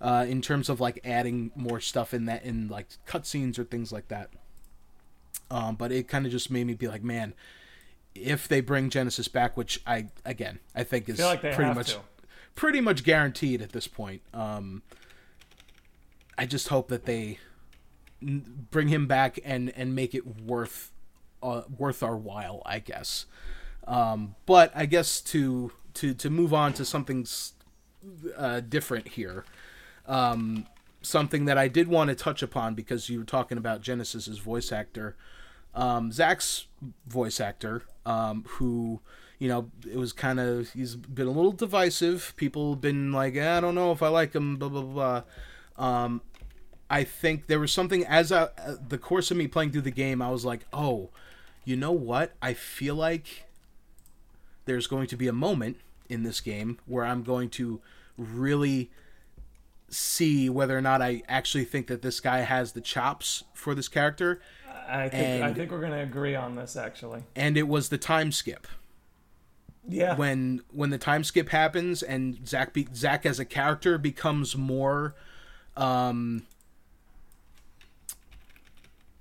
[0.00, 3.92] uh, in terms of like adding more stuff in that in like cutscenes or things
[3.92, 4.30] like that.
[5.50, 7.34] Um, but it kind of just made me be like, man,
[8.14, 11.74] if they bring Genesis back, which I again I think is feel like they pretty
[11.74, 12.00] much to.
[12.54, 14.22] Pretty much guaranteed at this point.
[14.32, 14.82] Um,
[16.38, 17.38] I just hope that they
[18.22, 20.92] n- bring him back and and make it worth
[21.42, 23.26] uh, worth our while, I guess.
[23.86, 27.26] Um, but I guess to to to move on to something
[28.36, 29.44] uh, different here,
[30.06, 30.66] um,
[31.02, 34.72] something that I did want to touch upon because you were talking about Genesis's voice
[34.72, 35.16] actor,
[35.74, 36.66] um, Zack's
[37.06, 39.00] voice actor, um, who
[39.38, 42.32] you know it was kind of he's been a little divisive.
[42.36, 45.22] People been like, "Eh, I don't know if I like him, blah blah blah.
[45.76, 46.20] Um,
[46.90, 49.90] I think there was something as I, uh, the course of me playing through the
[49.90, 51.10] game, I was like, oh,
[51.64, 52.34] you know what?
[52.42, 53.46] I feel like
[54.66, 55.78] there's going to be a moment
[56.08, 57.80] in this game where I'm going to
[58.16, 58.90] really
[59.88, 63.88] see whether or not I actually think that this guy has the chops for this
[63.88, 64.40] character.
[64.88, 67.22] I think I think we're gonna agree on this actually.
[67.34, 68.66] And it was the time skip.
[69.86, 70.16] Yeah.
[70.16, 75.14] when when the time skip happens and Zack be, Zack as a character becomes more
[75.76, 76.46] um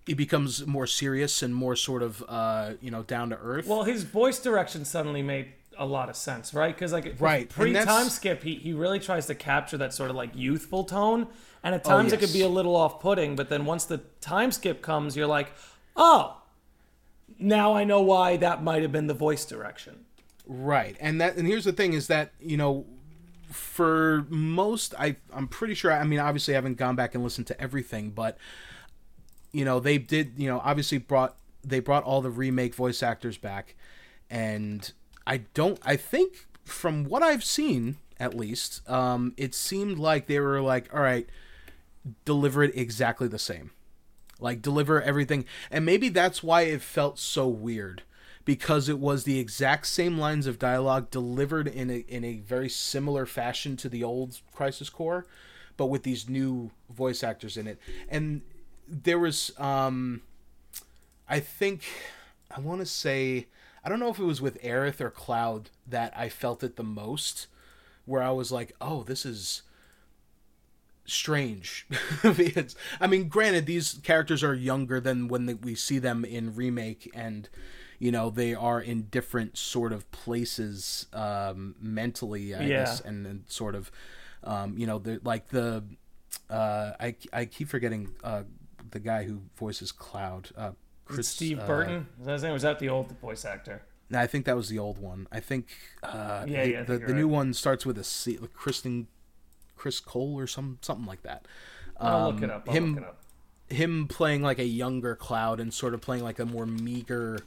[0.05, 3.68] he becomes more serious and more sort of uh, you know down to earth.
[3.68, 6.74] Well, his voice direction suddenly made a lot of sense, right?
[6.76, 10.16] Because like Right, pre time skip, he he really tries to capture that sort of
[10.16, 11.28] like youthful tone,
[11.64, 13.36] and at times it could be a little off putting.
[13.36, 15.51] But then once the time skip comes, you're like,
[15.95, 16.41] oh,
[17.39, 20.03] now I know why that might have been the voice direction.
[20.46, 20.96] Right.
[21.00, 22.86] And that and here's the thing is that, you know,
[23.50, 27.48] for most I I'm pretty sure I mean obviously I haven't gone back and listened
[27.48, 28.38] to everything, but
[29.52, 33.38] you know, they did, you know, obviously brought they brought all the remake voice actors
[33.38, 33.76] back.
[34.30, 34.91] And
[35.26, 40.39] I don't I think from what I've seen at least, um it seemed like they
[40.39, 41.28] were like, all right,
[42.26, 43.72] deliver it exactly the same.
[44.39, 45.46] Like deliver everything.
[45.72, 48.04] And maybe that's why it felt so weird
[48.46, 52.70] because it was the exact same lines of dialogue delivered in a in a very
[52.70, 55.26] similar fashion to the old crisis core
[55.78, 57.80] but with these new voice actors in it
[58.10, 58.41] and
[58.88, 60.22] there was um
[61.30, 61.84] i think
[62.56, 63.48] i want to say
[63.84, 66.84] i don't know if it was with aerith or cloud that i felt it the
[66.84, 67.48] most
[68.06, 69.64] where i was like oh this is
[71.06, 71.86] strange.
[72.24, 77.50] I mean, granted, these characters are younger than when we see them in remake, and
[78.04, 82.68] you know they are in different sort of places um, mentally, I Yeah.
[82.68, 83.91] guess, and, and sort of,
[84.43, 85.84] um, you know, the like the
[86.49, 88.43] uh, I I keep forgetting uh,
[88.91, 90.49] the guy who voices Cloud.
[90.58, 90.72] Uh,
[91.06, 92.54] Chris, Steve uh, Burton, is that his name?
[92.54, 93.82] Was that the old voice actor?
[94.10, 95.28] no, I think that was the old one.
[95.32, 95.68] I think
[96.04, 97.36] uh, Yeah, the, yeah, I the, think the new right.
[97.38, 99.08] one starts with a C, like Kristen,
[99.76, 101.47] Chris Cole or some something like that.
[102.04, 102.68] I'll look Um, it up.
[102.70, 103.24] I'll him look it up.
[103.70, 107.39] him playing like a younger Cloud and sort of playing like a more meager,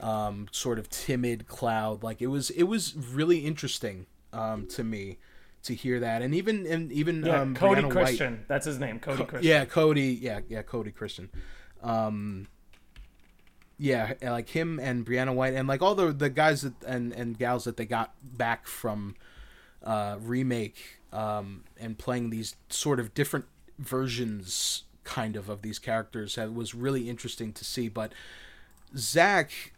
[0.00, 2.02] um, sort of timid Cloud.
[2.02, 5.18] Like it was it was really interesting um, to me
[5.64, 8.44] to hear that, and even and even Yeah, um, Cody Brianna White- Christian.
[8.48, 9.48] That's his name, Cody Christian.
[9.48, 10.18] yeah, Cody.
[10.20, 11.30] Yeah, yeah, Cody Christian.
[11.82, 12.46] Um,
[13.78, 17.38] yeah, like him and Brianna White, and like all the the guys that, and and
[17.38, 19.14] gals that they got back from
[19.82, 23.46] uh, remake um, and playing these sort of different
[23.78, 26.34] versions, kind of, of these characters.
[26.34, 27.88] That was really interesting to see.
[27.88, 28.12] But
[28.96, 29.72] Zack,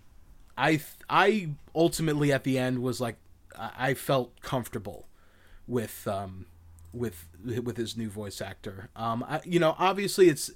[0.57, 3.17] I I ultimately at the end was like,
[3.59, 5.07] I, I felt comfortable
[5.67, 6.47] with um
[6.93, 8.91] with with his new voice actor.
[8.97, 10.51] Um, I, you know, obviously it's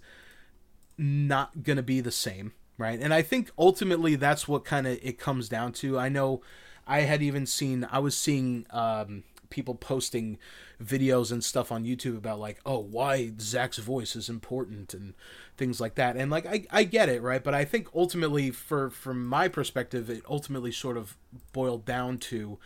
[0.98, 2.98] not gonna be the same, right?
[3.00, 5.98] And I think ultimately that's what kind of it comes down to.
[5.98, 6.42] I know
[6.86, 10.38] I had even seen I was seeing um people posting
[10.82, 15.14] videos and stuff on YouTube about like, oh, why Zack's voice is important and
[15.56, 16.16] things like that.
[16.16, 17.42] And like I, I get it, right?
[17.42, 21.16] But I think ultimately for from my perspective, it ultimately sort of
[21.52, 22.58] boiled down to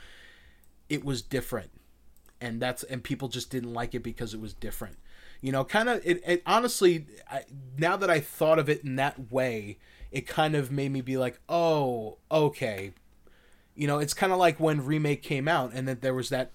[0.89, 1.71] it was different
[2.41, 4.97] and that's and people just didn't like it because it was different
[5.41, 7.45] you know kind of it, it honestly I,
[7.77, 9.79] now that i thought of it in that way
[10.11, 12.93] it kind of made me be like oh okay
[13.75, 16.51] you know it's kind of like when remake came out and that there was that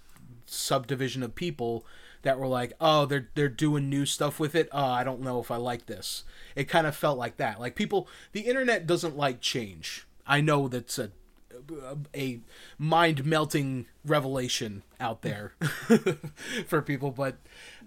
[0.45, 1.85] subdivision of people
[2.23, 5.39] that were like oh they're they're doing new stuff with it oh i don't know
[5.39, 6.23] if i like this
[6.55, 10.67] it kind of felt like that like people the internet doesn't like change i know
[10.67, 11.11] that's a
[12.15, 12.39] a
[12.77, 15.53] mind melting revelation out there
[16.67, 17.37] for people but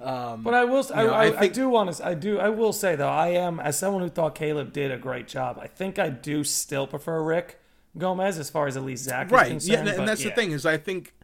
[0.00, 0.86] um But I will.
[0.94, 2.06] I, know, I, I I, do want to.
[2.06, 2.38] I do.
[2.38, 5.58] I will say though, I am as someone who thought Caleb did a great job.
[5.60, 7.58] I think I do still prefer Rick
[7.98, 9.88] Gomez as far as at least Zack is right yeah concerned.
[9.88, 10.30] and that's yeah.
[10.30, 11.14] the thing is i think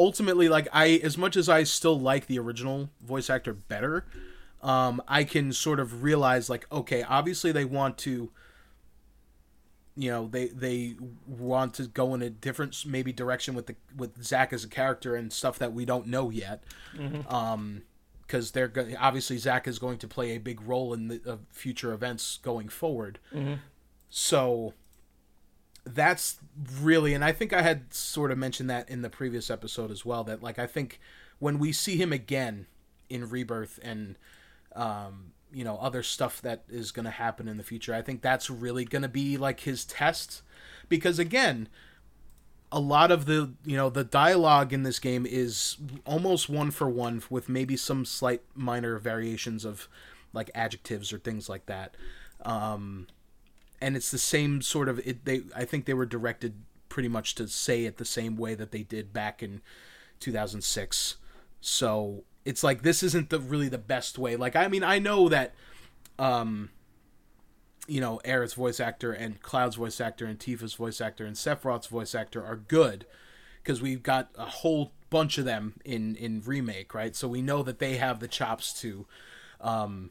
[0.00, 4.04] ultimately like i as much as i still like the original voice actor better
[4.62, 8.30] um i can sort of realize like okay obviously they want to
[9.96, 10.94] you know they they
[11.26, 15.14] want to go in a different maybe direction with the with Zack as a character
[15.16, 16.62] and stuff that we don't know yet.
[17.28, 17.82] Um
[18.22, 21.36] because they're go- obviously Zack is going to play a big role in the uh,
[21.50, 23.18] future events going forward.
[24.08, 24.72] So
[25.84, 26.38] that's
[26.80, 30.04] really and i think i had sort of mentioned that in the previous episode as
[30.04, 31.00] well that like i think
[31.38, 32.66] when we see him again
[33.08, 34.16] in rebirth and
[34.76, 38.22] um you know other stuff that is going to happen in the future i think
[38.22, 40.42] that's really going to be like his test.
[40.88, 41.68] Because again
[42.72, 46.88] a lot of the you know the dialogue in this game is almost one for
[46.88, 49.88] one with maybe some slight minor variations of
[50.32, 51.96] like adjectives or things like that.
[52.44, 53.08] Um
[53.80, 56.54] and it's the same sort of it they i think they were directed
[56.88, 59.60] pretty much to say it the same way that they did back in
[60.18, 61.16] 2006
[61.60, 64.36] so it's like this isn't the really the best way.
[64.36, 65.54] Like i mean i know that
[66.18, 66.70] um
[67.86, 71.86] you know Aerith's voice actor and cloud's voice actor and tifa's voice actor and sephiroth's
[71.86, 73.06] voice actor are good
[73.62, 77.14] because we've got a whole bunch of them in in remake right?
[77.14, 79.06] So we know that they have the chops to
[79.60, 80.10] um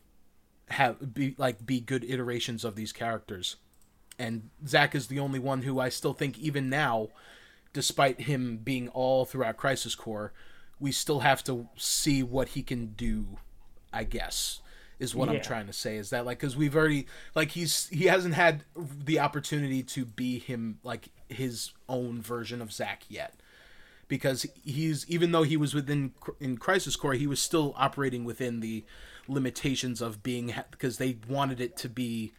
[0.70, 3.57] have be like be good iterations of these characters.
[4.17, 7.09] And Zack is the only one who I still think even now,
[7.74, 10.34] despite him being all throughout Crisis Core,
[10.80, 13.38] we still have to see what he can do.
[13.91, 14.61] I guess
[14.99, 15.36] is what Yeah.
[15.36, 15.95] I'm trying to say.
[15.95, 20.39] Is that like because we've already like he's he hasn't had the opportunity to be
[20.39, 23.36] him like his own version of Zack yet
[24.07, 28.59] because he's even though he was within in Crisis Core, he was still operating within
[28.59, 28.84] the
[29.30, 32.34] limitations of being because they wanted it to be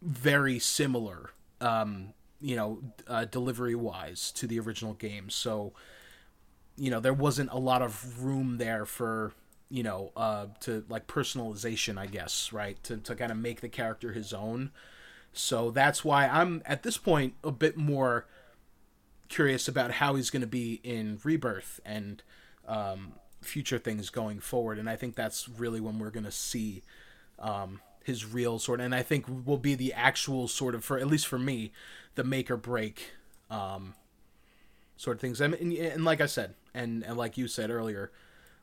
[0.00, 1.30] very similar,
[1.60, 5.28] um, you know, uh, delivery wise to the original game.
[5.28, 5.72] So,
[6.76, 9.32] you know, there wasn't a lot of room there for
[9.70, 12.82] you know uh, to like personalization, I guess, right?
[12.84, 14.70] To to kind of make the character his own.
[15.32, 18.26] So that's why I'm at this point a bit more
[19.28, 22.22] curious about how he's going to be in Rebirth and
[22.66, 24.78] um, future things going forward.
[24.78, 26.82] And I think that's really when we're going to see
[27.38, 28.80] um, his real sort.
[28.80, 31.72] And I think will be the actual sort of, for at least for me,
[32.14, 33.12] the make or break
[33.50, 33.94] um,
[34.96, 35.40] sort of things.
[35.40, 38.10] I mean, and, and like I said, and, and like you said earlier,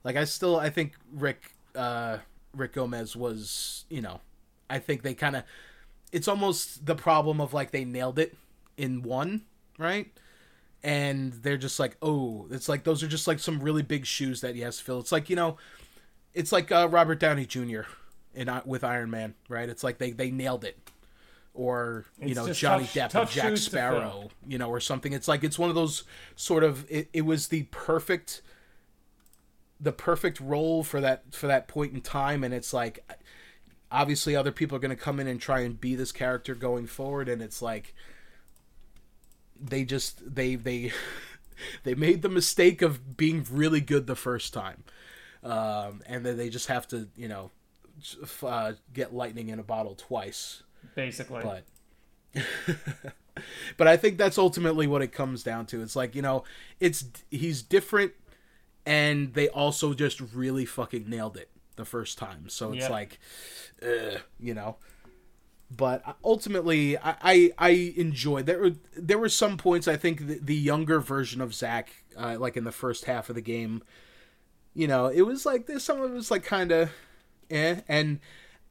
[0.05, 2.19] like I still I think Rick uh,
[2.53, 4.21] Rick Gomez was you know
[4.69, 5.43] I think they kind of
[6.13, 8.38] it's almost the problem of like they nailed it
[8.78, 9.41] in one
[9.78, 10.07] right
[10.86, 14.39] and they're just like oh it's like those are just like some really big shoes
[14.41, 14.99] that he has to fill.
[15.01, 15.57] It's like you know
[16.33, 17.81] it's like uh, robert downey jr
[18.33, 19.67] in uh, with iron man right?
[19.67, 20.77] It's like they they nailed it.
[21.53, 23.79] Or you It's know johnny tough- depp and jack shoes to fill.
[23.79, 25.11] sparrow you know or something.
[25.13, 26.03] It's like it's one of those
[26.36, 28.41] sort of it, it was the perfect
[29.79, 32.99] the perfect role for that for that point in time and it's like
[33.91, 36.88] obviously other people are going to come in and try and be this character going
[36.88, 37.93] forward and it's like
[39.59, 40.91] they just they they
[41.83, 44.83] they made the mistake of being really good the first time
[45.43, 47.51] um, and then they just have to you know
[48.43, 50.63] uh, get lightning in a bottle twice
[50.95, 51.41] basically.
[51.43, 51.63] but
[53.77, 55.81] but I think that's ultimately what it comes down to.
[55.81, 56.43] It's like you know,
[56.79, 58.13] it's he's different,
[58.85, 62.49] and they also just really fucking nailed it the first time.
[62.49, 62.89] So it's Yeah.
[62.91, 63.19] like,
[63.81, 64.77] uh, you know.
[65.72, 68.59] But ultimately, I, I I enjoyed there.
[68.59, 72.55] Were, there were some points I think the, the younger version of Zack uh, like
[72.55, 73.84] in the first half of the game,
[74.74, 76.91] you know, it was like there's some of it was like kind of,
[77.49, 78.20] eh, and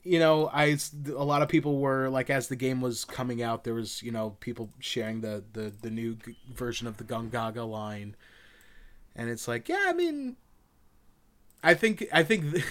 [0.05, 0.77] you know, I
[1.09, 4.13] a lot of people were like as the game was coming out, there was you
[4.13, 6.17] know people sharing the the the new
[6.53, 8.15] version of the Gongaga line,
[9.17, 10.37] and it's like yeah, I mean,
[11.65, 12.63] I think I think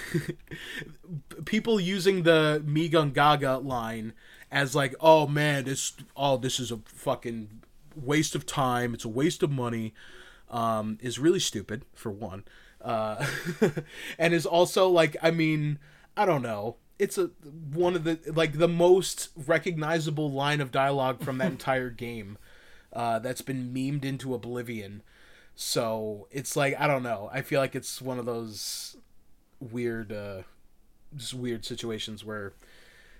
[1.45, 4.13] people using the Me Gongaga line
[4.51, 7.63] as like oh man this oh this is a fucking
[7.95, 9.93] waste of time, it's a waste of money,
[10.49, 12.43] um, is really stupid for one,
[12.81, 13.25] uh,
[14.17, 15.79] and is also like I mean
[16.15, 16.77] I don't know.
[16.99, 17.31] It's a
[17.73, 22.37] one of the like the most recognizable line of dialogue from that entire game
[22.93, 25.01] uh, that's been memed into oblivion.
[25.55, 27.29] So it's like I don't know.
[27.31, 28.97] I feel like it's one of those
[29.59, 30.41] weird, uh,
[31.15, 32.53] just weird situations where,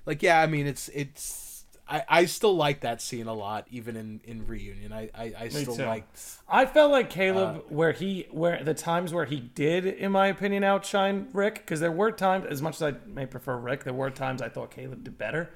[0.06, 1.50] like, yeah, I mean, it's it's.
[1.88, 4.94] I, I still like that scene a lot, even in, in reunion.
[4.94, 5.86] I I, I still too.
[5.86, 6.18] liked.
[6.48, 10.28] I felt like Caleb, Uh, where he, where the times where he did, in my
[10.28, 13.94] opinion, outshine Rick, because there were times, as much as I may prefer Rick, there
[13.94, 15.52] were times I thought Caleb did better.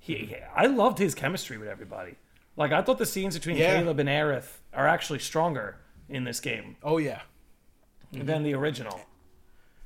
[0.00, 2.16] He, I loved his chemistry with everybody.
[2.56, 3.78] Like I thought the scenes between Yeah.
[3.78, 5.76] Caleb and Aerith are actually stronger
[6.12, 7.22] in this game Oh yeah,
[8.12, 9.00] than the original.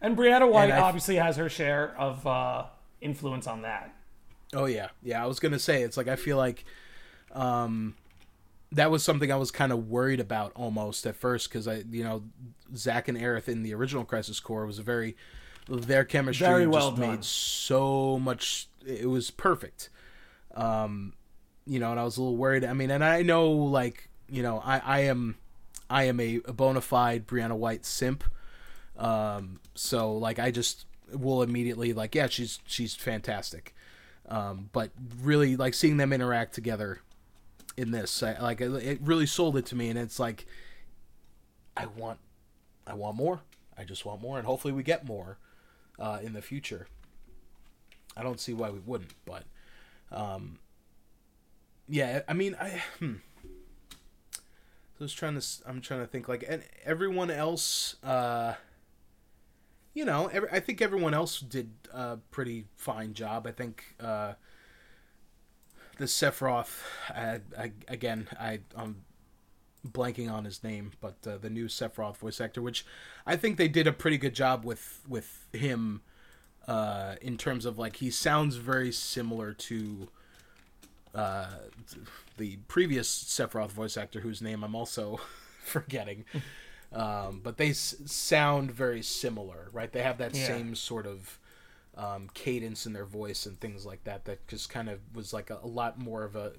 [0.00, 2.64] And Brianna White And I- obviously has her share of uh,
[3.00, 3.94] influence on that.
[4.52, 5.22] Oh yeah, yeah.
[5.22, 6.64] I was gonna say it's like I feel like,
[7.32, 7.94] um,
[8.72, 12.04] that was something I was kind of worried about almost at first because I, you
[12.04, 12.24] know,
[12.74, 15.16] Zack and Aerith in the original Crisis Core was a very,
[15.68, 17.00] their chemistry Very just well done.
[17.10, 18.68] made so much.
[18.86, 19.88] It was perfect.
[20.54, 21.12] Um,
[21.66, 22.64] you know, and I was a little worried.
[22.64, 25.36] I mean, and I know like you know I I am,
[25.88, 28.24] I am a, bona fide Brianna White simp.
[28.96, 33.74] Um, so like I just will immediately like yeah she's she's fantastic
[34.28, 34.90] um, but
[35.22, 37.00] really like seeing them interact together
[37.76, 40.46] in this I, like it, it really sold it to me and it's like
[41.76, 42.18] i want
[42.86, 43.40] i want more
[43.76, 45.38] i just want more and hopefully we get more
[45.98, 46.88] uh, in the future
[48.16, 49.44] i don't see why we wouldn't but
[50.10, 50.58] um,
[51.88, 53.14] yeah i mean i hmm.
[54.98, 55.46] I was trying to.
[55.66, 57.96] I'm trying to think like, and everyone else.
[58.02, 58.54] Uh,
[59.94, 63.46] you know, every, I think everyone else did a pretty fine job.
[63.46, 64.34] I think uh,
[65.96, 69.04] the Sephiroth, I, I, again, I, I'm
[69.86, 72.84] blanking on his name, but uh, the new Sephiroth voice actor, which
[73.26, 76.02] I think they did a pretty good job with with him
[76.68, 80.08] uh, in terms of like he sounds very similar to
[81.14, 81.46] uh,
[82.36, 85.20] the previous Sephiroth voice actor, whose name I'm also
[85.64, 86.24] forgetting.
[86.92, 89.92] Um, but they s- sound very similar, right?
[89.92, 90.46] They have that Yeah.
[90.46, 91.38] same sort of
[91.96, 94.24] um, cadence in their voice and things like that.
[94.26, 96.52] That just kind of was like a, a lot more of a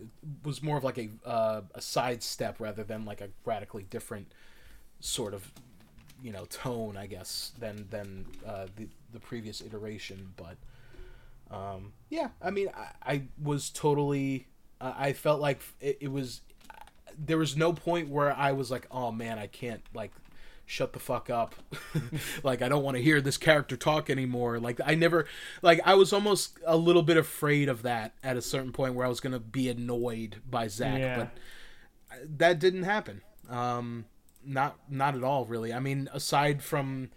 [0.43, 4.31] was more of like a uh, a sidestep rather than like a radically different
[4.99, 5.51] sort of
[6.23, 10.33] you know tone, I guess, than than uh, the the previous iteration.
[10.37, 10.57] But
[11.49, 14.47] um, yeah, I mean, I, I was totally.
[14.79, 16.41] Uh, I felt like it, it was.
[17.17, 20.11] There was no point where I was like, "Oh man, I can't like
[20.65, 21.55] shut the fuck up."
[22.43, 24.59] like I don't want to hear this character talk anymore.
[24.59, 25.25] Like I never,
[25.61, 29.05] like I was almost a little bit afraid of that at a certain point where
[29.05, 31.17] I was gonna be annoyed by Zack, Yeah.
[31.17, 31.29] but
[32.37, 33.21] that didn't happen.
[33.49, 34.05] Um,
[34.45, 35.73] not not at all, really.
[35.73, 37.09] I mean, aside from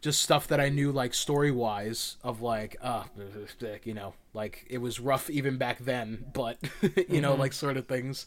[0.00, 3.04] just stuff that I knew, like story wise, of like, uh,
[3.84, 6.58] you know, like it was rough even back then, but
[7.08, 8.26] you know, like sort of things.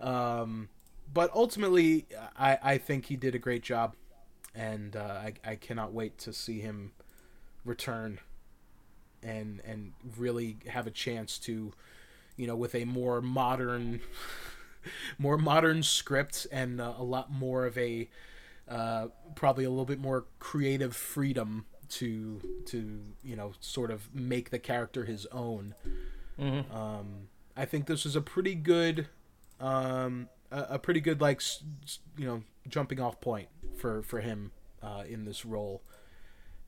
[0.00, 0.68] Um,
[1.12, 2.06] but ultimately,
[2.38, 3.94] I I think he did a great job,
[4.54, 6.92] and uh, I I cannot wait to see him
[7.64, 8.18] return,
[9.22, 11.72] and and really have a chance to,
[12.36, 14.00] you know, with a more modern
[15.18, 18.08] more modern script and uh, a lot more of a
[18.68, 24.50] uh, probably a little bit more creative freedom to to you know sort of make
[24.50, 25.74] the character his own.
[26.72, 29.08] Um, I think this is a pretty good
[29.60, 31.42] um, a, a pretty good like
[32.16, 34.52] you know jumping off point for for him
[34.82, 35.82] uh, in this role.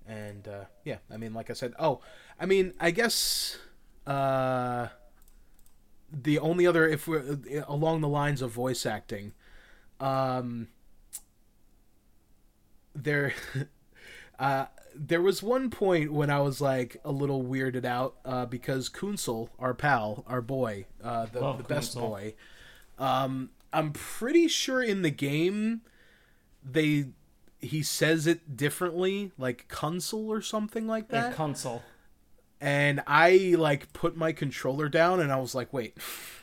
[0.06, 2.00] And uh, yeah, I mean, like I said, oh,
[2.38, 3.56] I mean, I guess
[4.06, 4.88] uh,
[6.12, 9.32] the only other if we're uh, along the lines of voice acting
[10.00, 10.68] um
[12.94, 13.34] there
[14.38, 14.66] uh
[14.96, 19.48] there was one point when I was like a little weirded out uh, because Kunsel,
[19.58, 22.34] our pal, our boy, uh, the, the best boy,
[22.98, 25.80] um, I'm pretty sure in the game
[26.62, 27.06] they
[27.60, 31.30] he says it differently, like Kunsel or something like that.
[31.30, 31.82] Yeah, console.
[32.64, 35.98] And I like put my controller down and I was like, wait,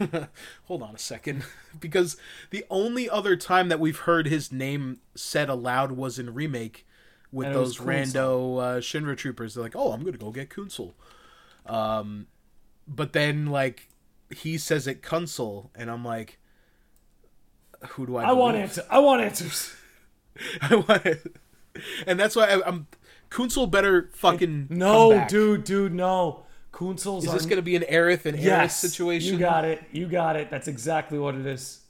[0.65, 1.43] hold on a second.
[1.79, 2.15] because
[2.51, 6.85] the only other time that we've heard his name said aloud was in Remake
[7.31, 9.55] with And those rando uh, Shinra troopers.
[9.55, 10.93] They're like, oh, I'm going to go get Kunsel.
[11.65, 12.27] Um,
[12.87, 13.89] but then, like,
[14.29, 16.37] he says it Kunsel, and I'm like,
[17.89, 18.85] who do I I want answers.
[18.91, 19.73] I want answers.
[20.61, 21.35] I want It.
[22.05, 22.85] And that's why I, I'm.
[23.31, 24.67] Kunsel better fucking.
[24.67, 25.29] come No, back.
[25.29, 26.43] dude, dude, no.
[26.73, 29.33] Kunzel's Is this are- going to be an Aerith and Aerith yes, situation?
[29.33, 29.81] You got it.
[29.91, 30.49] You got it.
[30.51, 31.79] That's exactly what it is.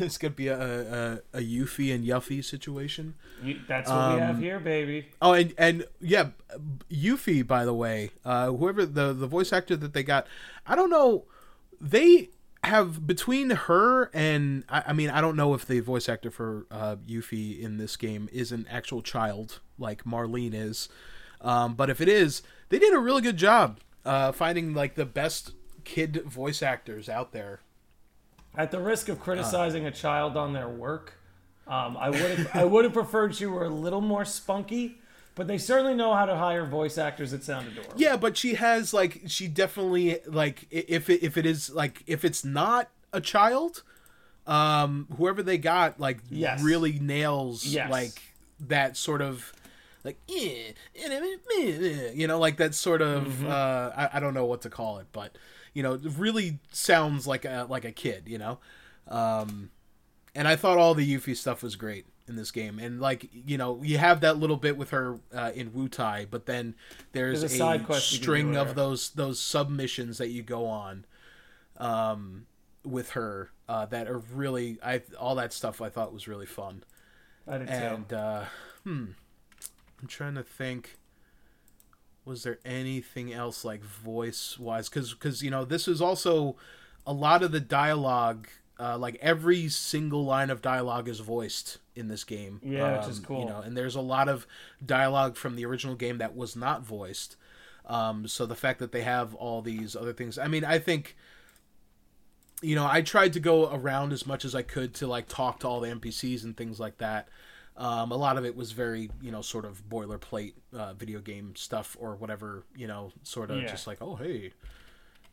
[0.00, 3.14] It's going to be a, a, a Yuffie and Yuffie situation.
[3.42, 5.06] You, that's what we have Um, here, baby.
[5.22, 6.30] Oh, and and yeah,
[6.90, 10.26] Yuffie, by the way, uh, whoever the the voice actor that they got,
[10.66, 11.24] I don't know,
[11.80, 12.30] they
[12.66, 16.66] have between her and I, I mean I don't know if the voice actor for
[16.70, 20.88] uh, Yuffie in this game is an actual child like Marlene is,
[21.40, 25.04] um, but if it is, they did a really good job uh, finding like the
[25.04, 25.52] best
[25.84, 27.60] kid voice actors out there.
[28.56, 31.18] At the risk uh, of criticizing a child on their work,
[31.66, 34.98] um, I would I would have preferred she were a little more spunky,
[35.36, 37.94] but they certainly know how to hire voice actors that sound adorable.
[37.96, 42.24] Yeah, but she has like she definitely like if it, if it is like if
[42.24, 43.84] it's not a child,
[44.46, 46.62] um, whoever they got like Yes.
[46.62, 47.90] really nails Yes.
[47.90, 48.20] like
[48.58, 49.52] that sort of
[50.04, 53.46] like eh, eh, eh, you know like that sort of Mm-hmm.
[53.46, 55.36] uh I, I don't know what to call it, but
[55.74, 58.58] you know it really sounds like a like a kid, you know.
[59.08, 59.70] Um,
[60.34, 63.56] and I thought all the Yuffie stuff was great in this game, and like you
[63.58, 66.74] know, you have that little bit with her uh, in Wutai, but then
[67.12, 70.28] there's, There's a a, side quest you can do string of those those submissions that
[70.28, 71.04] you go on,
[71.78, 72.46] um,
[72.84, 76.84] with her uh, that are really I all that stuff I thought was really fun,
[77.46, 77.72] I did too.
[77.72, 78.44] and uh,
[78.84, 79.04] hmm,
[80.00, 80.98] I'm trying to think.
[82.24, 84.88] Was there anything else like voice wise?
[84.88, 86.56] Because because you know this is also
[87.06, 88.48] a lot of the dialogue.
[88.78, 92.60] Uh, like every single line of dialogue is voiced in this game.
[92.62, 93.40] Yeah, which is Um, cool.
[93.40, 94.46] You know, and there's a lot of
[94.84, 97.36] dialogue from the original game that was not voiced.
[97.86, 101.16] Um, so the fact that they have all these other things, I mean, I think,
[102.62, 105.60] you know, I tried to go around as much as I could to like talk
[105.60, 107.28] to all the NPCs and things like that.
[107.76, 111.54] Um, a lot of it was very, you know, sort of boilerplate uh, video game
[111.56, 113.70] stuff or whatever, you know, sort of Yeah.
[113.70, 114.52] just like, oh hey,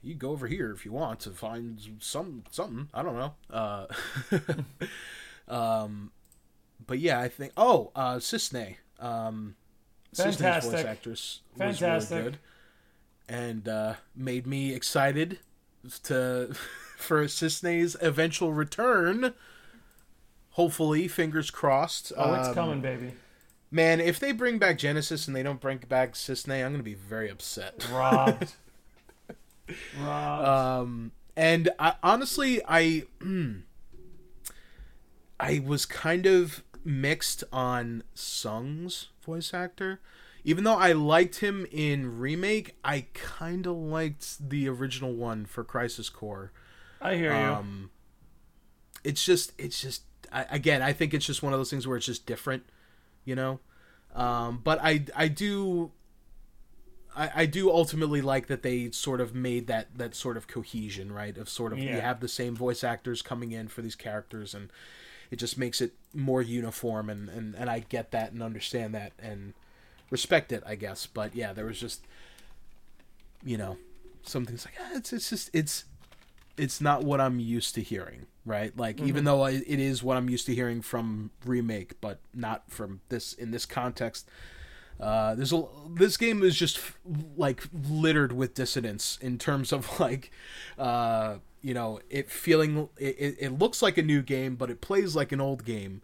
[0.04, 2.90] you go over here if you want to find some something.
[2.94, 3.34] I don't know.
[3.50, 3.86] Uh,
[5.48, 6.12] um,
[6.86, 7.54] but yeah, I think.
[7.58, 8.76] Oh, uh, Cissnei.
[9.00, 9.56] Um,
[10.14, 10.86] Cissnei's voice Fantastic.
[10.86, 12.18] actress was Fantastic.
[12.18, 12.40] really good,
[13.28, 15.40] and uh, made me excited
[16.04, 16.54] to
[16.98, 19.34] for Cissnei's eventual return.
[20.52, 22.12] Hopefully, fingers crossed.
[22.16, 23.14] Oh, it's Um, coming, baby.
[23.72, 26.94] Man, if they bring back Genesis and they don't bring back Cissnei, I'm gonna be
[26.94, 27.88] very upset.
[27.92, 28.54] Robbed.
[30.00, 33.04] Um, and I, honestly, I
[35.40, 40.00] I was kind of mixed on Tseng's voice actor.
[40.46, 45.64] Even though I liked him in remake, I kind of liked the original one for
[45.64, 46.52] Crisis Core.
[47.02, 47.38] I hear you.
[47.38, 47.92] Um,
[49.06, 50.04] it's just, it's just,
[50.34, 52.64] I, again, I think it's just one of those things where it's just different,
[53.24, 53.62] you know.
[54.14, 55.92] Um, but I, I do,
[57.16, 61.12] I, I do ultimately like that they sort of made that that sort of cohesion,
[61.12, 61.38] right?
[61.38, 64.70] Of sort of you have the same voice actors coming in for these characters, and
[65.32, 69.14] it just makes it more uniform, and and and I get that and understand that
[69.20, 69.54] and
[70.10, 71.06] respect it, I guess.
[71.06, 72.04] But yeah, there was just,
[73.44, 73.78] you know,
[74.24, 75.86] some things like ah, it's it's just it's
[76.58, 78.76] it's not what I'm used to hearing, right?
[78.78, 83.02] Like even though it is what I'm used to hearing from remake, but not from
[83.10, 84.28] this in this context.
[85.00, 85.64] Uh, there's a
[85.96, 86.80] this game is just
[87.36, 90.32] like littered with dissonance in terms of like,
[90.78, 95.16] uh, you know, it feeling it, it, looks like a new game, but it plays
[95.16, 96.02] like an old game.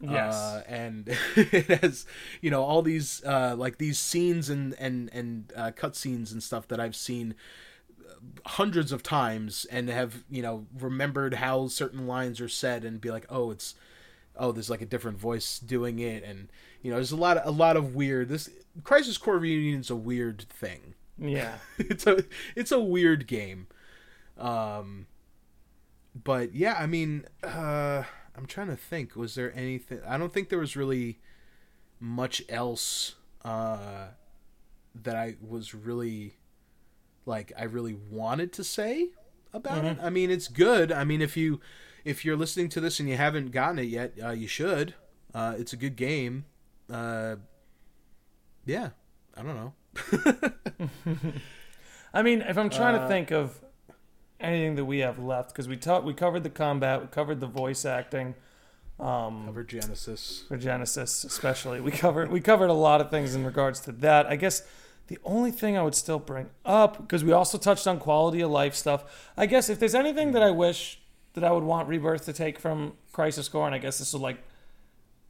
[0.00, 0.34] Yes.
[0.34, 2.06] Uh, and it has,
[2.40, 6.68] you know, all these uh, like these scenes and and and uh, cutscenes and stuff
[6.68, 7.34] that I've seen
[8.44, 13.10] hundreds of times and have you know remembered how certain lines are said and be
[13.10, 13.74] like oh it's
[14.38, 16.48] oh there's like a different voice doing it and
[16.82, 18.48] you know there's a lot of, a lot of weird this
[18.84, 20.94] crisis core reunion is a weird thing.
[21.18, 21.58] Yeah.
[21.78, 22.24] it's a
[22.54, 23.66] it's a weird game.
[24.38, 25.06] Um
[26.24, 28.02] but yeah i mean uh
[28.34, 31.18] i'm trying to think was there anything i don't think there was really
[32.00, 34.06] much else uh
[34.94, 36.34] that i was really
[37.26, 39.10] like i really wanted to say
[39.56, 39.98] about it.
[40.02, 40.92] I mean it's good.
[40.92, 41.60] I mean if you
[42.06, 44.94] if you're listening to this and you haven't gotten it yet uh, you should
[45.34, 46.44] uh it's a good game
[46.90, 47.34] uh
[48.64, 48.90] yeah
[49.36, 49.72] i don't know
[52.14, 53.60] I mean, if I'm trying Uh, to think of
[54.40, 57.46] anything that we have left, because we talked, we covered the combat, we covered the
[57.46, 58.34] voice acting
[58.98, 61.80] um, cover genesis for Genesis, especially.
[61.80, 64.26] We covered we covered a lot of things in regards to that.
[64.26, 64.62] I guess
[65.08, 68.50] the only thing I would still bring up, because we also touched on quality of
[68.50, 69.04] life stuff.
[69.36, 71.00] I guess if there's anything that I wish
[71.36, 74.20] that I would want Rebirth to take from Crisis Core, and I guess this is
[74.20, 74.38] like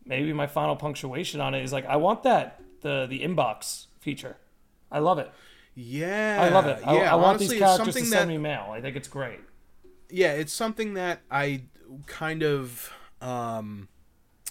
[0.05, 4.37] maybe my final punctuation on it is like I want that the the inbox feature.
[4.91, 5.31] I love it.
[5.75, 6.81] Yeah, I love it.
[6.87, 8.69] I, yeah, I want honestly, these characters to send that me mail.
[8.71, 9.41] I think it's great.
[10.09, 11.63] yeah, it's something that I
[12.07, 13.89] kind of um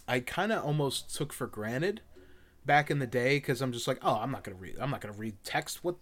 [0.08, 2.02] I kind of almost took for granted
[2.66, 4.92] back in the day cuz I'm just like, "Oh, I'm not going to read I'm
[4.92, 5.84] not to read text.
[5.84, 5.96] What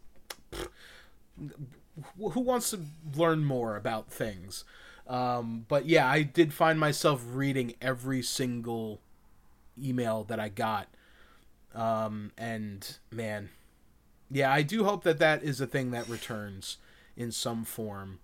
[2.18, 2.80] who wants to
[3.16, 4.66] learn more about things?"
[5.08, 9.00] Um but yeah, I did find myself reading every single
[9.82, 10.88] email that I got.
[11.74, 13.50] Um and man,
[14.32, 16.78] yeah, I do hope that that is a thing that returns
[17.16, 18.20] in some form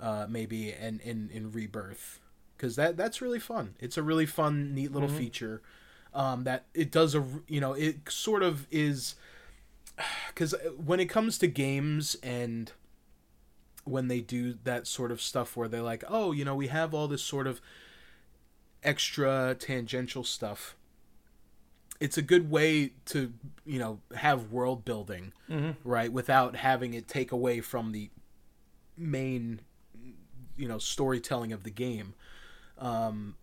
[0.00, 2.18] uh, maybe in in, in rebirth.
[2.56, 3.74] Because that that's really fun.
[3.80, 5.62] It's a really fun neat little feature
[6.14, 9.14] um, that it does a you know it sort of is
[10.28, 12.72] because when it comes to games and
[13.84, 16.94] when they do that sort of stuff where they're like oh you know we have
[16.94, 17.60] all this sort of
[18.82, 20.76] extra tangential stuff.
[22.00, 23.32] It's a good way to
[23.64, 25.32] you know have world building
[25.84, 28.10] right without having it take away from the
[28.96, 29.60] main
[30.56, 32.14] you know storytelling of the game.
[32.78, 33.36] Um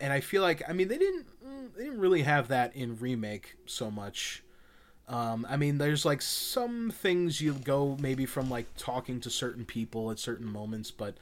[0.00, 1.26] and i feel like i mean they didn't
[1.76, 4.42] they didn't really have that in remake so much
[5.08, 9.64] um i mean there's like some things you go maybe from like talking to certain
[9.64, 11.16] people at certain moments but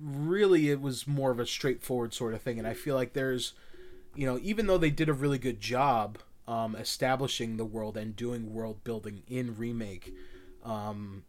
[0.00, 2.58] really it was more of a straightforward sort of thing.
[2.58, 3.54] And i feel like there's
[4.14, 6.18] you know even though they did a really good job
[6.48, 10.14] um establishing the world and doing world building in remake
[10.64, 11.24] um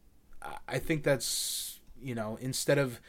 [0.68, 3.00] I- think that's you know instead of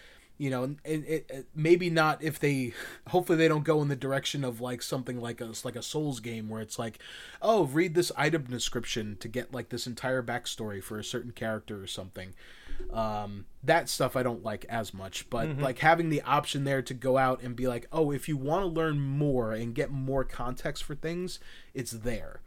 [0.40, 2.72] you know it, it, it- maybe not if they
[3.08, 6.18] hopefully they don't go in the direction of like something like a like a Souls
[6.20, 6.98] game where it's like
[7.42, 11.82] oh read this item description to get like this entire backstory for a certain character
[11.82, 12.32] or something.
[12.92, 16.94] Um that stuff I don't like as much but like having the option there to
[16.94, 20.24] go out and be like oh if you want to learn more and get more
[20.24, 21.38] context for things
[21.74, 22.40] it's there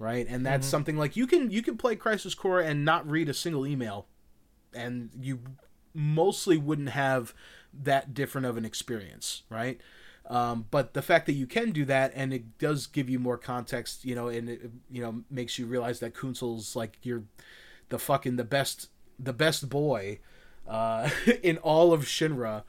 [0.00, 0.26] right?
[0.28, 3.34] And that's something like you can you can play crisis core and not read a
[3.34, 4.06] single email
[4.74, 5.38] and you
[5.94, 7.34] mostly wouldn't have
[7.72, 9.80] that different of an experience right
[10.26, 13.36] Um, but the fact that you can do that and it does give you more
[13.38, 17.24] context, you know, and it you know makes you realize that Kunsel's like you're
[17.88, 18.88] the fucking the best
[19.18, 20.20] the best boy
[20.68, 21.10] uh,
[21.42, 22.64] in all of Shinra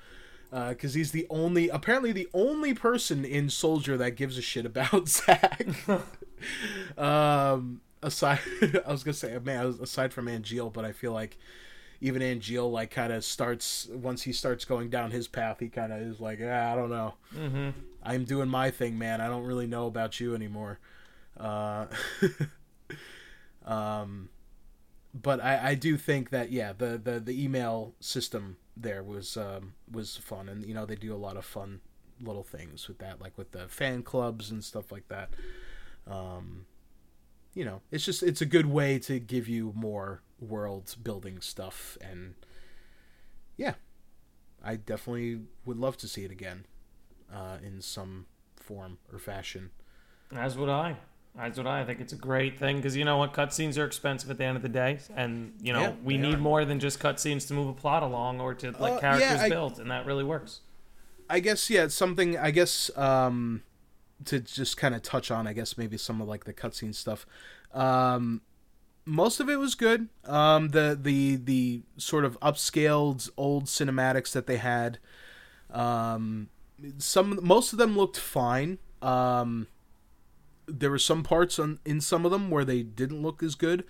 [0.50, 4.66] because uh, he's the only apparently the only person in Soldier that gives a shit
[4.66, 5.68] about Zack.
[6.98, 8.40] um, aside,
[8.86, 11.38] I was gonna say man, aside from Angeal, but I feel like
[12.02, 15.94] even Angeal like kind of starts once he starts going down his path, he kind
[15.94, 17.14] of is like, yeah, I don't know.
[17.36, 17.70] Mm-hmm.
[18.04, 19.22] I'm doing my thing, man.
[19.22, 20.80] I don't really know about you anymore.
[21.40, 21.86] Uh,
[23.66, 24.30] um,
[25.14, 29.74] but I, I do think that yeah, the, the, the email system there was um,
[29.92, 31.82] was fun, and you know they do a lot of fun
[32.20, 35.30] little things with that, like with the fan clubs and stuff like that.
[36.08, 36.66] Um,
[37.54, 41.98] you know, it's just it's a good way to give you more world building stuff
[42.02, 42.34] and
[43.56, 43.76] yeah
[44.64, 46.66] i definitely would love to see it again
[47.34, 48.26] uh, in some
[48.56, 49.72] form or fashion.
[50.36, 50.98] As would i.
[51.38, 51.82] As would i.
[51.82, 53.34] I think it's a great thing because you know what?
[53.34, 56.36] Cutscenes are expensive at the end of the day and you know yeah, we need
[56.36, 56.40] are.
[56.40, 59.44] more than just cutscenes to move a plot along or to like uh, characters yeah,
[59.44, 60.62] I, built and that really works.
[61.30, 63.64] I guess yeah it's something i guess um
[64.26, 67.26] to just kind of touch on i guess maybe some of like the cutscene stuff.
[67.74, 68.42] Um
[69.06, 70.10] most of it was good.
[70.26, 75.00] Um, the the the sort of upscaled old cinematics that they had,
[75.72, 76.50] um,
[76.98, 78.78] some most of them looked fine.
[79.02, 79.68] Um,
[80.68, 83.84] there were some parts on in some of them where they didn't look as good,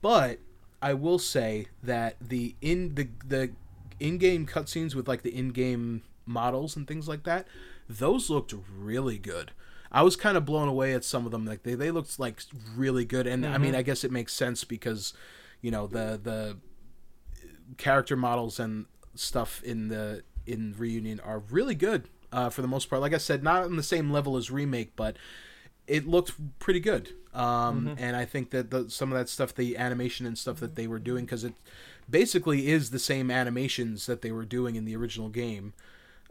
[0.00, 0.38] but
[0.80, 3.52] I will say that the in the the
[4.00, 7.46] in-game cutscenes with like the in-game models and things like that,
[7.88, 9.52] those looked really good.
[9.92, 11.44] I was kind of blown away at some of them.
[11.44, 12.42] Like they, they looked like
[12.74, 13.54] really good, and mm-hmm.
[13.54, 13.78] I mean, mm-hmm.
[13.78, 15.12] I guess it makes sense because
[15.60, 16.56] you know the the
[17.76, 22.88] character models and stuff in the in reunion are really good uh, for the most
[22.88, 23.02] part.
[23.02, 25.16] Like I said, not on the same level as remake, but
[25.86, 27.10] it looked pretty good.
[27.34, 27.94] Um, mm-hmm.
[27.98, 30.86] And I think that the, some of that stuff, the animation and stuff that they
[30.86, 31.54] were doing, because it
[32.08, 35.74] basically is the same animations that they were doing in the original game,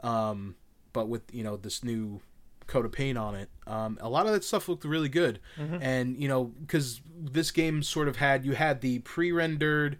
[0.01, 0.55] um,
[0.93, 2.21] but with you know this new
[2.67, 3.49] coat of paint on it.
[3.67, 5.77] Um, a lot of that stuff looked really good, mm-hmm.
[5.81, 9.97] and you know, because this game sort of had you had the pre-rendered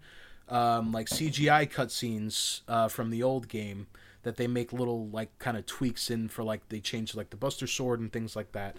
[0.48, 3.86] um, like CGI cutscenes uh, from the old game
[4.22, 7.36] that they make little like kind of tweaks in for like they change like the
[7.36, 8.76] Buster Sword and things like that.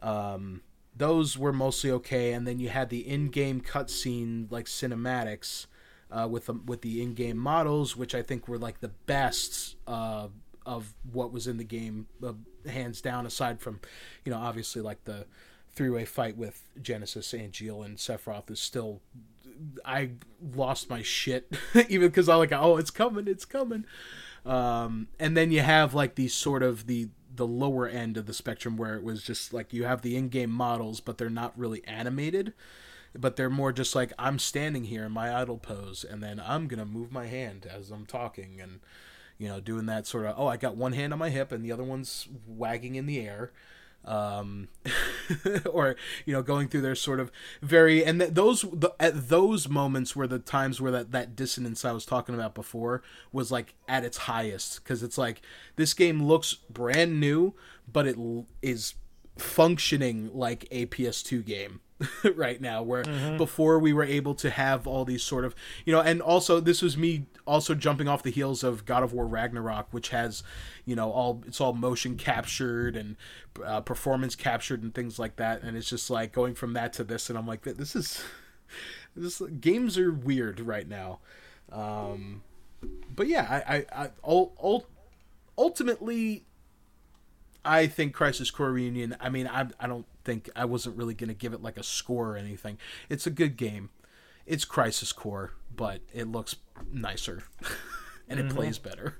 [0.00, 0.62] Um,
[0.96, 5.66] those were mostly okay, and then you had the in-game cutscene like cinematics.
[6.10, 10.28] Uh, with the with the in-game models, which I think were like the best uh,
[10.66, 12.32] of what was in the game, uh,
[12.66, 13.26] hands down.
[13.26, 13.80] Aside from,
[14.24, 15.26] you know, obviously like the
[15.74, 19.00] three-way fight with Genesis, Angeal, and Sephiroth is still.
[19.84, 20.10] I
[20.54, 21.52] lost my shit
[21.88, 23.84] even because I like oh it's coming it's coming,
[24.44, 28.34] um, and then you have like these sort of the the lower end of the
[28.34, 31.82] spectrum where it was just like you have the in-game models but they're not really
[31.86, 32.52] animated
[33.14, 36.66] but they're more just like I'm standing here in my idle pose and then I'm
[36.66, 38.80] gonna move my hand as I'm talking and
[39.42, 41.64] you know, doing that sort of, oh, I got one hand on my hip and
[41.64, 43.50] the other one's wagging in the air.
[44.04, 44.68] Um,
[45.70, 49.68] or, you know, going through their sort of very, and th- those, the, at those
[49.68, 53.74] moments were the times where that, that dissonance I was talking about before was like
[53.88, 54.84] at its highest.
[54.84, 55.42] Cause it's like,
[55.74, 57.54] this game looks brand new,
[57.92, 58.94] but it l- is
[59.38, 61.80] functioning like a PS2 game
[62.34, 63.36] right now where mm-hmm.
[63.36, 66.82] before we were able to have all these sort of you know and also this
[66.82, 70.42] was me also jumping off the heels of God of War Ragnarok which has
[70.84, 73.16] you know all it's all motion captured and
[73.64, 77.04] uh, performance captured and things like that and it's just like going from that to
[77.04, 78.22] this and I'm like this is
[79.16, 81.20] this games are weird right now
[81.70, 82.42] um
[83.14, 84.10] but yeah I I, I
[85.56, 86.44] ultimately
[87.64, 89.16] I think Crisis Core Reunion.
[89.20, 92.32] I mean, I I don't think I wasn't really gonna give it like a score
[92.32, 92.78] or anything.
[93.08, 93.90] It's a good game.
[94.46, 96.56] It's Crisis Core, but it looks
[96.90, 97.44] nicer,
[98.28, 98.56] and it mm-hmm.
[98.56, 99.18] plays better.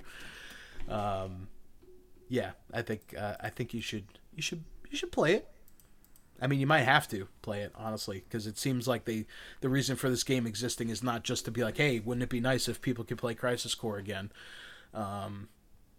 [0.89, 1.49] Um,
[2.29, 5.49] yeah, I think uh, I think you should you should you should play it.
[6.41, 9.27] I mean, you might have to play it honestly, because it seems like they
[9.61, 12.31] the reason for this game existing is not just to be like, hey, wouldn't it
[12.31, 14.33] be nice if people could play Crisis Core again?
[14.93, 15.49] Um,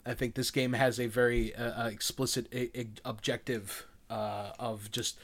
[0.05, 4.91] I think this game has a very uh, uh explicit a, a objective uh, of
[4.91, 5.17] just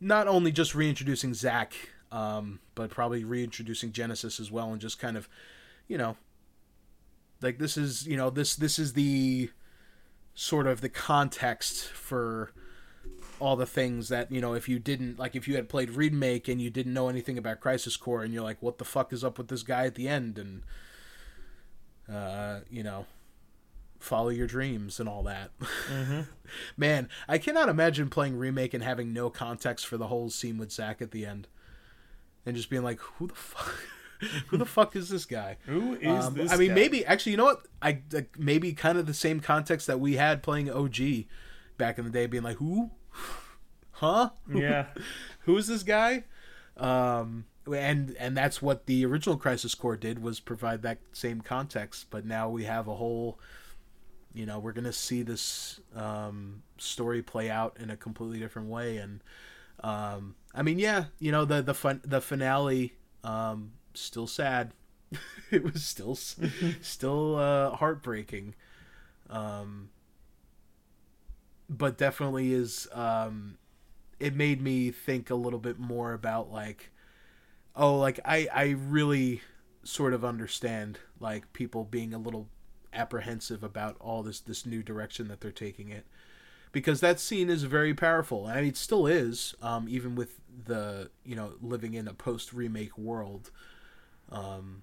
[0.00, 1.74] not only just reintroducing Zack,
[2.12, 5.28] um, but probably reintroducing Genesis as well, and just kind of,
[5.88, 6.16] you know,
[7.40, 9.50] like this is you know this this is the
[10.34, 12.50] sort of the context for
[13.38, 16.48] all the things that you know if you didn't like if you had played remake
[16.48, 19.22] and you didn't know anything about crisis core and you're like what the fuck is
[19.22, 20.38] up with this guy at the end?
[20.38, 20.62] And
[22.12, 23.06] uh you know
[24.04, 25.50] follow your dreams and all that.
[26.76, 30.70] Man, I cannot imagine playing remake and having no context for the whole scene with
[30.72, 31.48] Zack at the end,
[32.46, 33.74] and just being like, "Who the fuck?
[34.48, 36.52] Who the fuck is this guy?" Who is Um, this?
[36.52, 36.74] I mean, guy?
[36.74, 37.66] maybe actually, you know what?
[37.82, 41.24] I like, maybe kind of the same context that we had playing OG
[41.78, 42.90] back in the day, being like, "Who?
[43.98, 44.30] Huh?
[44.52, 44.86] Yeah.
[45.40, 46.24] Who is this guy?"
[46.76, 52.06] Um, and and that's what the original Crisis Core did was provide that same context.
[52.10, 53.38] But now we have a whole,
[54.34, 58.98] you know, we're gonna see this um, story play out in a completely different way.
[58.98, 59.22] And
[59.82, 64.72] um, I mean, yeah, you know, the the fun the finale um, still sad.
[65.50, 66.16] it was still
[66.82, 68.54] still uh, heartbreaking.
[69.30, 69.90] Um,
[71.68, 73.56] but definitely is um,
[74.20, 76.90] it made me think a little bit more about like
[77.76, 79.42] oh like I I really
[79.82, 82.48] sort of understand like people being a little
[82.94, 86.06] apprehensive about all this this new direction that they're taking it.
[86.72, 88.46] Because that scene is very powerful.
[88.46, 92.52] I mean it still is um, even with the you know living in a post
[92.52, 93.50] remake world.
[94.30, 94.82] Um,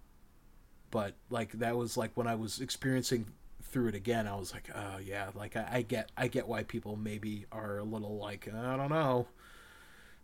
[0.92, 3.28] but like that was like when I was experiencing
[3.64, 6.64] through it again I was like oh yeah like I, I get I get why
[6.64, 9.28] people maybe are a little like I don't know.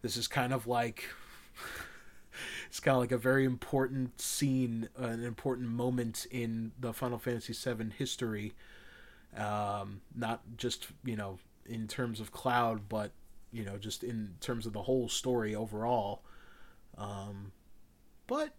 [0.02, 1.06] This is kind of like
[2.68, 7.54] it's kind of like a very important scene, an important moment in the Final Fantasy
[7.54, 8.54] VII history.
[9.36, 13.12] Um, not just you know in terms of Cloud, but
[13.52, 16.24] you know just in terms of the whole story overall.
[16.98, 17.52] Um,
[18.26, 18.54] but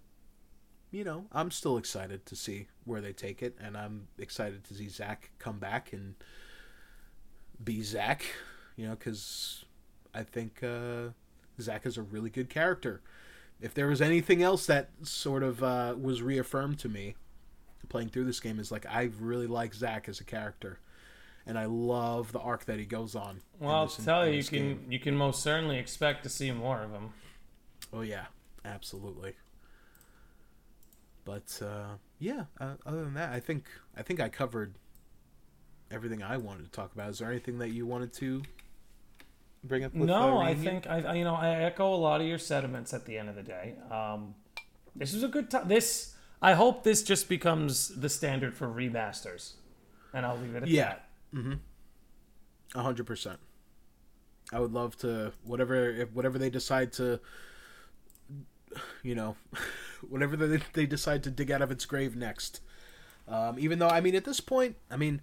[0.90, 4.74] you know, I'm still excited to see where they take it, and I'm excited to
[4.74, 6.14] see Zack come back and
[7.62, 8.24] be Zack.
[8.76, 9.64] You know, because
[10.14, 11.10] I think uh,
[11.60, 13.02] Zack is a really good character.
[13.60, 17.16] If there was anything else that sort of uh, was reaffirmed to me
[17.88, 20.78] playing through this game, is like I really like Zack as a character,
[21.46, 23.40] and I love the arc that he goes on.
[23.58, 24.86] Well, I'll this- tell you, you can game.
[24.90, 27.10] you can most certainly expect to see more of him.
[27.92, 28.26] Oh yeah,
[28.64, 29.34] absolutely.
[31.24, 34.74] But uh, yeah, uh, other than that, I think I think I covered
[35.90, 37.10] everything I wanted to talk about.
[37.10, 38.42] Is there anything that you wanted to
[39.64, 39.94] bring up?
[39.94, 42.92] With, no, I think I, I- you know I echo a lot of your sentiments
[42.94, 43.74] at the end of the day.
[43.90, 44.34] Um,
[44.96, 45.68] this is a good time.
[45.68, 49.52] This I hope this just becomes the standard for remasters,
[50.14, 50.68] and I'll leave it at that.
[50.70, 50.94] Yeah.
[51.32, 51.58] that.
[52.74, 53.38] A hundred percent.
[54.52, 57.20] I would love to whatever if whatever they decide to,
[59.02, 59.36] you know,
[60.08, 62.60] whatever they they decide to dig out of its grave next.
[63.26, 65.20] Um, even though I mean at this point, I mean,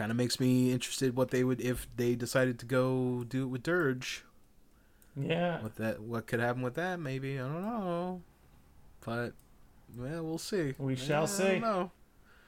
[0.00, 3.48] kind of makes me interested what they would if they decided to go do it
[3.48, 4.24] with Dirge.
[5.14, 6.98] Yeah, What that what could happen with that?
[6.98, 8.22] Maybe I don't know,
[9.04, 9.34] but
[9.94, 10.72] well, we'll see.
[10.78, 11.62] We shall I see.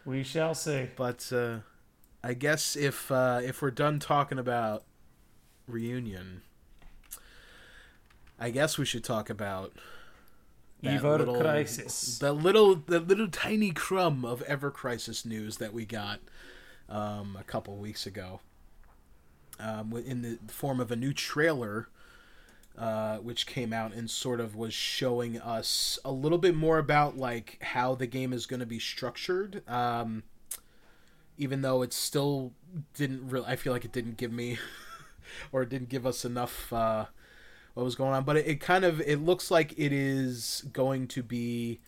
[0.06, 0.86] we shall see.
[0.96, 1.58] But uh,
[2.24, 4.84] I guess if uh, if we're done talking about
[5.68, 6.40] reunion,
[8.40, 9.74] I guess we should talk about
[11.28, 12.18] little- Crisis.
[12.18, 16.20] the little the little tiny crumb of Ever Crisis news that we got
[16.88, 18.40] um, a couple weeks ago,
[19.58, 21.88] um, in the form of a new trailer.
[22.78, 27.18] Uh, which came out and sort of was showing us a little bit more about
[27.18, 29.62] like how the game is going to be structured.
[29.68, 30.22] Um,
[31.36, 32.52] even though it still
[32.94, 34.58] didn't really, I feel like it didn't give me,
[35.52, 37.06] or it didn't give us enough uh,
[37.74, 38.24] what was going on.
[38.24, 41.80] But it, it kind of it looks like it is going to be,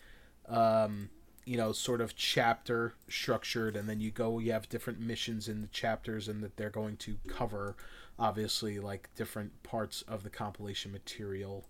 [0.47, 1.09] um,
[1.45, 5.61] you know, sort of chapter structured, and then you go, you have different missions in
[5.61, 7.75] the chapters, and that they're going to cover,
[8.17, 11.65] obviously, like different parts of the compilation material.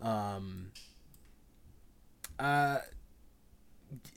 [0.00, 0.72] Um.
[2.38, 2.78] Uh.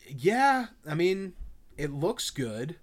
[0.07, 1.33] Yeah, I mean,
[1.77, 2.77] it looks good.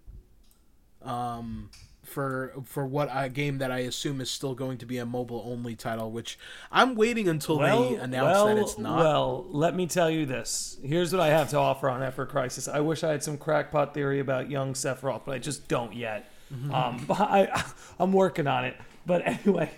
[1.03, 1.71] Um,
[2.05, 5.43] for for what a game that I assume is still going to be a mobile
[5.47, 6.39] only title, which
[6.71, 8.99] I'm waiting until they announce well, that it's not.
[8.99, 10.79] Well, let me tell you this.
[10.83, 12.69] Here's what I have to offer on Ever Crisis.
[12.69, 16.31] I wish I had some crackpot theory about young Sephiroth, but I just don't yet.
[16.53, 16.75] Mm-hmm.
[16.75, 17.65] Um, but I,
[17.99, 18.77] I'm working on it.
[19.07, 19.71] But anyway,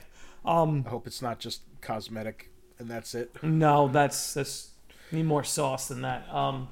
[0.44, 3.42] um, I hope it's not just cosmetic and that's it.
[3.42, 4.70] no, that's that's
[5.12, 6.28] need more sauce than that.
[6.32, 6.68] Um,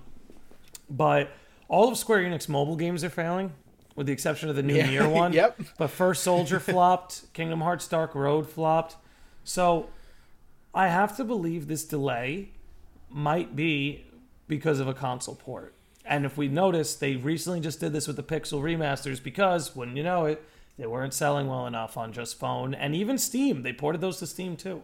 [0.90, 1.30] but
[1.68, 3.52] all of Square Enix mobile games are failing,
[3.96, 4.90] with the exception of the new Yeah.
[4.90, 5.32] Nier one.
[5.32, 5.60] Yep.
[5.78, 7.32] But First Soldier flopped.
[7.32, 8.96] Kingdom Hearts Dark Road flopped.
[9.44, 9.90] So
[10.74, 12.50] I have to believe this delay
[13.08, 14.06] might be
[14.48, 15.74] because of a console port.
[16.04, 19.96] And if we notice, they recently just did this with the Pixel remasters because, wouldn't
[19.96, 20.42] you know it,
[20.78, 23.62] they weren't selling well enough on just phone and even Steam.
[23.62, 24.82] They ported those to Steam too.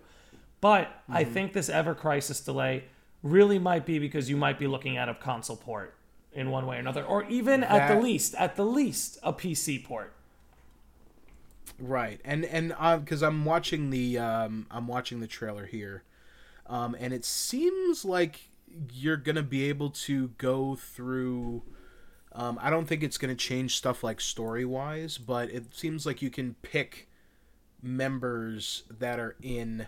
[0.61, 1.33] But I mm-hmm.
[1.33, 2.85] think this Ever Crisis delay
[3.23, 5.95] really might be because you might be looking at a console port.
[6.33, 9.85] In one way or another, or even at the least, at the least, a PC
[9.85, 10.15] port.
[11.79, 16.03] Right, and and because I'm watching the um, I'm watching the trailer here,
[16.67, 18.49] um, and it seems like
[18.93, 21.63] you're gonna be able to go through.
[22.33, 26.23] Um, I don't think it's gonna change stuff like story wise, but it seems like
[26.23, 27.09] you can pick
[27.83, 29.87] members that are in.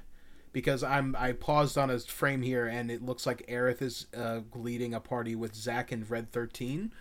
[0.52, 4.40] Because I'm I paused on his frame here, and it looks like Aerith is uh,
[4.54, 6.92] leading a party with Zack and Red Thirteen.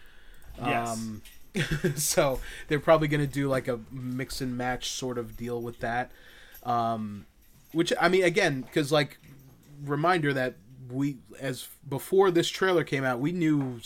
[0.58, 0.90] Yes.
[0.90, 1.22] Um,
[1.96, 5.80] so they're probably going to do like a mix and match sort of deal with
[5.80, 6.12] that.
[6.64, 7.26] Um,
[7.74, 9.20] which I mean, again, because like
[9.84, 10.56] reminder that
[10.90, 13.80] we as before this trailer came out, we knew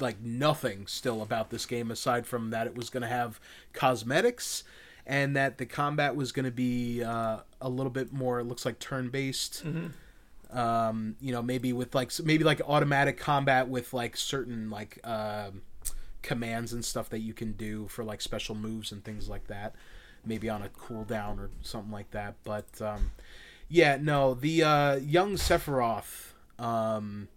[0.00, 3.38] like nothing still about this game aside from that it was going to have
[3.72, 4.64] cosmetics
[5.06, 8.40] and that the combat was going to be uh, a little bit more.
[8.40, 9.64] It looks like turn based
[10.54, 15.62] um, you know, maybe with like maybe like automatic combat with like certain like um,
[16.22, 19.74] commands and stuff that you can do for like special moves and things like that.
[20.24, 22.36] Maybe on a cooldown or something like that.
[22.44, 23.10] But um,
[23.68, 26.32] yeah, no, the uh, young Sephiroth.
[26.58, 27.28] Um,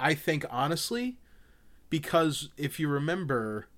[0.00, 1.18] I think honestly,
[1.90, 3.68] because if you remember,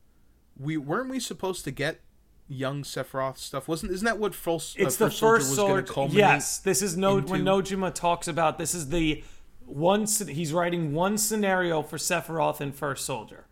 [0.59, 2.01] we weren't we supposed to get
[2.49, 3.68] young Sephiroth stuff?
[3.68, 6.11] Wasn't isn't that what First, It's uh, the First Soldier was going sword.
[6.11, 6.16] to?
[6.16, 9.22] Yes, this is no when Nojima talks about this is the
[9.64, 10.07] one.
[10.07, 13.46] He's writing one scenario for Sephiroth in First Soldier.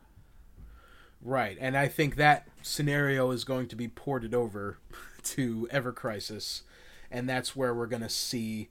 [1.23, 4.79] Right, and I think that scenario is going to be ported over
[5.23, 6.63] to Ever Crisis,
[7.11, 8.69] and that's where we're going to see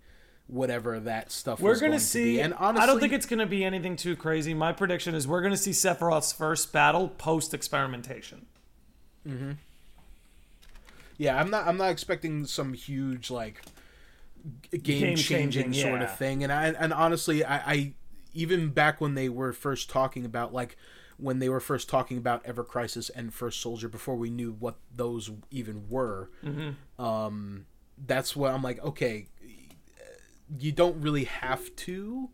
[0.47, 1.59] whatever that stuff.
[1.59, 2.19] We're gonna going see.
[2.19, 2.41] To be.
[2.41, 4.53] And honestly, I don't think it's gonna be anything too crazy.
[4.53, 8.45] My prediction is we're gonna see Sephiroth's first battle post experimentation.
[11.18, 11.68] Yeah, I'm not.
[11.68, 13.61] I'm not expecting some huge like
[14.84, 16.03] game changing sort yeah.
[16.03, 16.43] of thing.
[16.43, 17.93] And I and honestly, I, I
[18.34, 20.78] even back when they were first talking about like
[21.18, 24.76] when they were first talking about Ever Crisis and First Soldier before we knew what
[24.93, 26.30] those even were.
[26.43, 27.03] Mm-hmm.
[27.03, 27.66] Um,
[27.97, 28.84] that's what I'm like.
[28.84, 29.28] Okay,
[30.59, 32.30] you don't really have to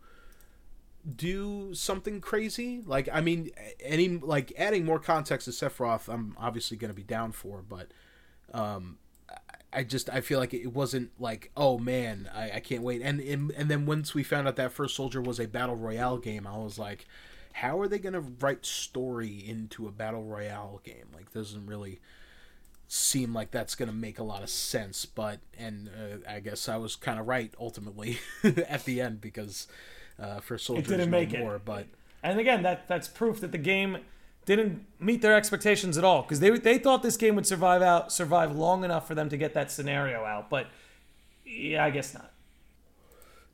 [1.16, 2.82] do something crazy.
[2.86, 7.04] Like, I mean, any like adding more context to Sephiroth, I'm obviously going to be
[7.04, 7.88] down for, but
[8.54, 8.98] um,
[9.74, 13.20] I- just I feel like it wasn't like oh man I, I can't wait and,
[13.22, 16.46] and and then once we found out that First Soldier was a battle royale game,
[16.46, 17.06] I was like,
[17.54, 21.06] how are they going to write story into a battle royale game?
[21.14, 22.00] Like, doesn't really
[22.88, 25.06] seem like that's going to make a lot of sense.
[25.06, 29.68] But and uh, I guess I was kind of right ultimately at the end because
[30.20, 31.40] uh, First Soldier didn't is no make it.
[31.40, 31.88] more, but.
[32.24, 33.98] And again, that that's proof that the game
[34.46, 38.12] didn't meet their expectations at all because they they thought this game would survive out
[38.12, 40.68] survive long enough for them to get that scenario out, but
[41.46, 42.32] yeah, I guess not.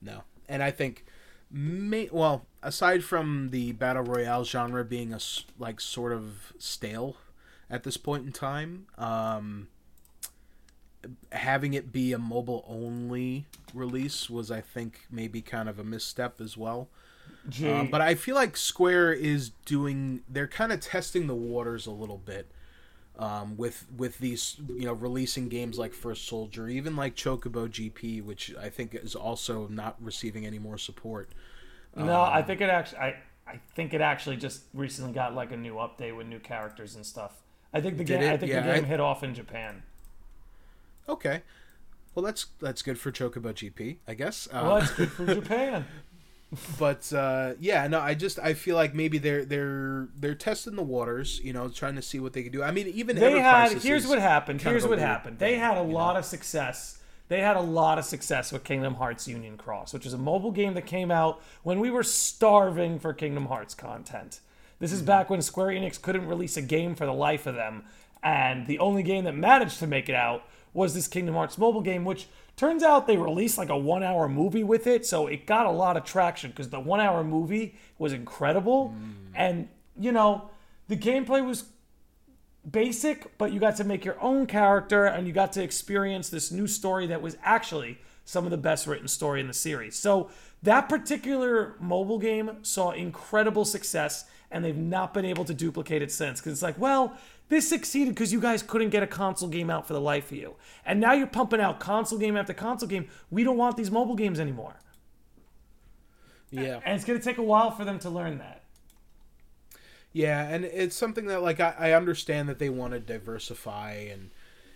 [0.02, 1.06] No, and I think,
[1.52, 5.20] may, well, aside from the battle royale genre being a
[5.58, 7.18] like sort of stale
[7.70, 9.68] at this point in time, um,
[11.32, 16.40] having it be a mobile only release was, I think, maybe kind of a misstep
[16.40, 16.90] as well.
[17.66, 21.92] Um, but I feel like Square is doing they're kind of testing the waters a
[21.92, 22.52] little bit
[23.18, 28.24] um, with with these you know releasing games like First Soldier, even like Chocobo GP,
[28.24, 31.30] which I think is also not receiving any more support.
[31.96, 33.16] no, I think it actually I
[33.48, 37.06] I think it actually just recently got like a new update with new characters and
[37.06, 37.42] stuff.
[37.74, 39.84] I think the game I think Yeah, the game I- hit off in Japan.
[41.10, 41.42] Okay,
[42.14, 44.48] well that's that's good for Chocobo GP, I guess.
[44.52, 45.86] Uh, Well, that's good for Japan.
[46.80, 50.84] But uh, yeah, no, I just I feel like maybe they're they're they're testing the
[50.84, 52.64] waters, you know, trying to see what they can do.
[52.64, 56.14] I mean, even they had here's what happened here's what happened they had a lot
[56.14, 56.20] know?
[56.20, 57.00] of success
[57.30, 60.52] they had a lot of success with kingdom hearts union cross which is a mobile
[60.52, 64.40] game that came out when we were starving for kingdom hearts content
[64.80, 64.96] this Mm-hmm.
[64.96, 67.84] is back when square enix couldn't release a game for the life of them
[68.24, 70.44] and the only game that managed to make it out
[70.74, 72.28] was this kingdom hearts mobile game which
[72.58, 75.72] turns out they released like a one hour movie with it so it got a
[75.72, 79.14] lot of traction because the one hour movie was incredible Mm.
[79.36, 80.50] and you know
[80.90, 81.66] the gameplay was
[82.70, 86.52] basic, but you got to make your own character and you got to experience this
[86.52, 89.96] new story that was actually some of the best written story in the series.
[89.96, 90.30] So
[90.64, 96.12] that particular mobile game saw incredible success and they've not been able to duplicate it
[96.12, 97.14] since because it's like, well,
[97.50, 100.38] this succeeded because you guys couldn't get a console game out for the life of
[100.38, 100.56] you.
[100.86, 103.08] And now you're pumping out console game after console game.
[103.30, 104.80] We don't want these mobile games anymore.
[106.52, 106.80] yeah.
[106.86, 108.64] And it's going to take a while for them to learn that.
[110.14, 114.32] Yeah, and it's something that like I, I understand that they want to diversify and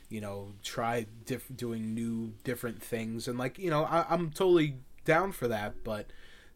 [0.07, 4.75] you know try diff- doing new different things and like you know I, I'm totally
[5.03, 6.11] down for that, but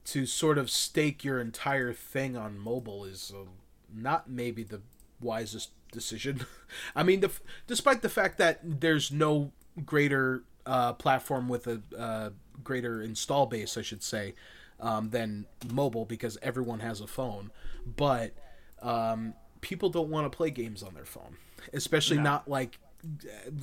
[0.05, 3.45] to sort of stake your entire thing on mobile is uh,
[3.91, 4.81] not maybe the
[5.19, 6.45] wisest decision.
[6.95, 7.31] I mean, the,
[7.67, 9.51] despite the fact that there's no
[9.85, 12.29] greater uh, platform with a uh,
[12.63, 14.33] greater install base, I should say,
[14.79, 17.51] um, than mobile because everyone has a phone,
[17.85, 18.33] but
[18.81, 21.37] um, people don't want to play games on their phone,
[21.73, 22.23] especially No.
[22.23, 22.79] not like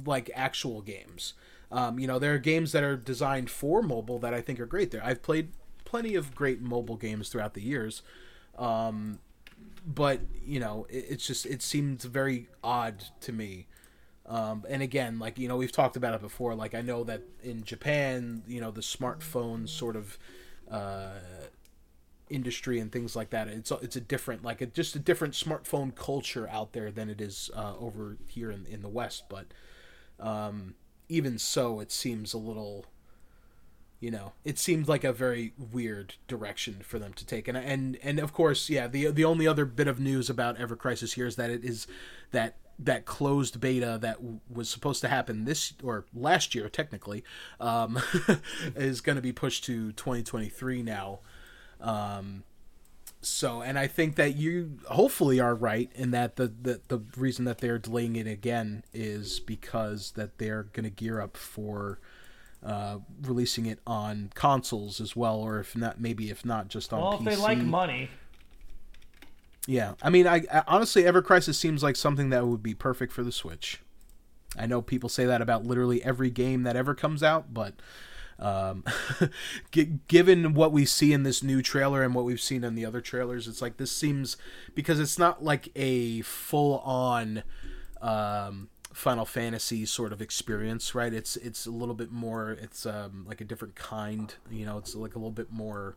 [0.06, 1.34] like actual games.
[1.72, 4.66] Um, you know, there are games that are designed for mobile that I think are
[4.66, 4.90] great.
[4.90, 5.48] There, I've played
[5.84, 8.02] plenty of great mobile games throughout the years,
[8.58, 9.18] um,
[9.86, 13.66] but you know, it, it's just it seems very odd to me.
[14.26, 16.54] Um, and again, like you know, we've talked about it before.
[16.54, 20.18] Like I know that in Japan, you know, the smartphone sort of
[20.70, 21.18] uh,
[22.30, 23.48] industry and things like that.
[23.48, 27.20] It's it's a different like a, just a different smartphone culture out there than it
[27.20, 29.24] is uh, over here in in the West.
[29.28, 29.46] But
[30.20, 30.74] um,
[31.08, 32.86] even so, it seems a little.
[34.02, 37.96] You know, it seemed like a very weird direction for them to take, and and
[38.02, 38.88] and of course, yeah.
[38.88, 41.86] the The only other bit of news about Ever Crisis here is that it is
[42.32, 47.22] that that closed beta that w- was supposed to happen this or last year technically
[47.60, 48.00] um,
[48.74, 51.20] is going to be pushed to 2023 now.
[51.80, 52.42] Um,
[53.20, 57.44] so, and I think that you hopefully are right in that the, the, the reason
[57.44, 62.00] that they're delaying it again is because that they're going to gear up for
[62.64, 67.00] uh, releasing it on consoles as well, or if not, maybe if not just on
[67.00, 67.18] Well, PC.
[67.18, 68.10] if they like money,
[69.66, 73.12] Yeah, I mean, I, I honestly, Ever Crisis seems like something that would be perfect
[73.12, 73.80] for the Switch.
[74.58, 77.74] I know people say that about literally every game that ever comes out, but
[78.38, 78.84] um,
[79.70, 82.84] gi- given what we see in this new trailer and what we've seen in the
[82.84, 84.36] other trailers, it's like this seems
[84.74, 87.44] because it's not like a full-on
[88.02, 91.12] um, Final Fantasy sort of experience, right?
[91.12, 92.50] It's it's a little bit more.
[92.52, 94.34] It's um, like a different kind.
[94.50, 95.96] You know, it's like a little bit more.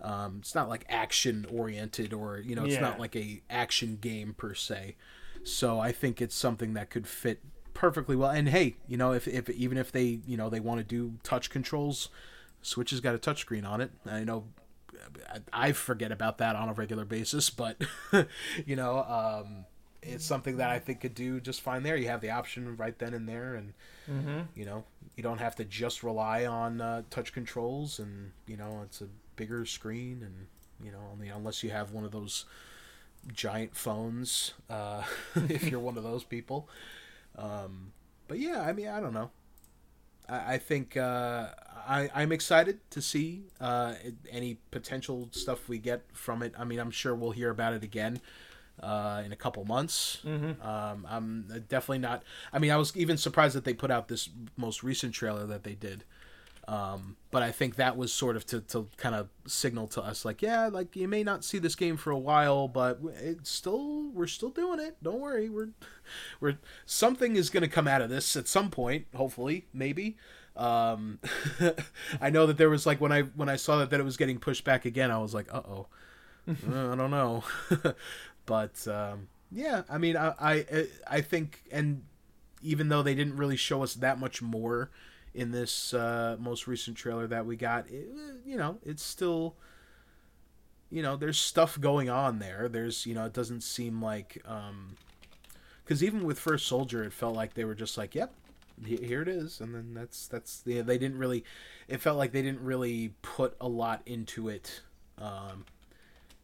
[0.00, 2.80] Um, it's not like action oriented or you know it's Yeah.
[2.80, 4.94] not like a action game per se
[5.42, 7.40] so i think it's something that could fit
[7.72, 10.80] perfectly well and hey you know if, if even if they you know they want
[10.80, 12.10] to do touch controls
[12.60, 14.44] switch has got a touchscreen on it i know
[15.32, 17.80] I- i forget about that on a regular basis but
[18.66, 19.64] you know um,
[20.06, 21.96] it's something that i think could do just fine there.
[21.96, 23.72] You have the option right then and there and
[24.54, 24.84] you know
[25.16, 29.08] you don't have to just rely on uh, touch controls and you know it's a
[29.36, 30.46] bigger screen and
[30.84, 32.44] you know only unless you have one of those
[33.32, 35.02] giant phones uh,
[35.48, 36.68] if you're one of those people.
[37.36, 37.92] Um,
[38.28, 39.30] but yeah i mean i don't know.
[40.28, 41.48] I, I think uh,
[41.88, 43.94] I, i'm excited to see uh,
[44.30, 46.54] any potential stuff we get from it.
[46.58, 48.20] I mean i'm sure we'll hear about it again
[48.82, 50.20] uh, in a couple months.
[50.62, 52.22] Um, I'm definitely not.
[52.52, 55.64] I mean, I was even surprised that they put out this most recent trailer that
[55.64, 56.04] they did.
[56.68, 60.24] Um, but I think that was sort of to, to kind of signal to us,
[60.24, 64.08] like, yeah, like you may not see this game for a while, but it's still
[64.10, 64.96] we're still doing it.
[65.00, 65.68] Don't worry, we're
[66.40, 70.16] we're something is going to come out of this at some point, hopefully, maybe.
[70.56, 71.20] Um,
[72.20, 74.16] I know that there was like when I when I saw that that it was
[74.16, 75.86] getting pushed back again, I was like, uh oh,
[76.48, 77.44] I don't know.
[78.46, 82.02] but um, yeah, I mean, I, I I think, and
[82.62, 84.90] even though they didn't really show us that much more
[85.34, 88.08] in this uh, most recent trailer that we got, it,
[88.46, 89.54] you know, it's still,
[90.90, 92.68] you know, there's stuff going on there.
[92.68, 94.42] There's, you know, it doesn't seem like,
[95.84, 98.32] because even with First Soldier, it felt like they were just like, yep.
[98.84, 101.44] Here it is, and then that's that's yeah, they didn't really.
[101.88, 104.82] It felt like they didn't really put a lot into it,
[105.16, 105.64] um,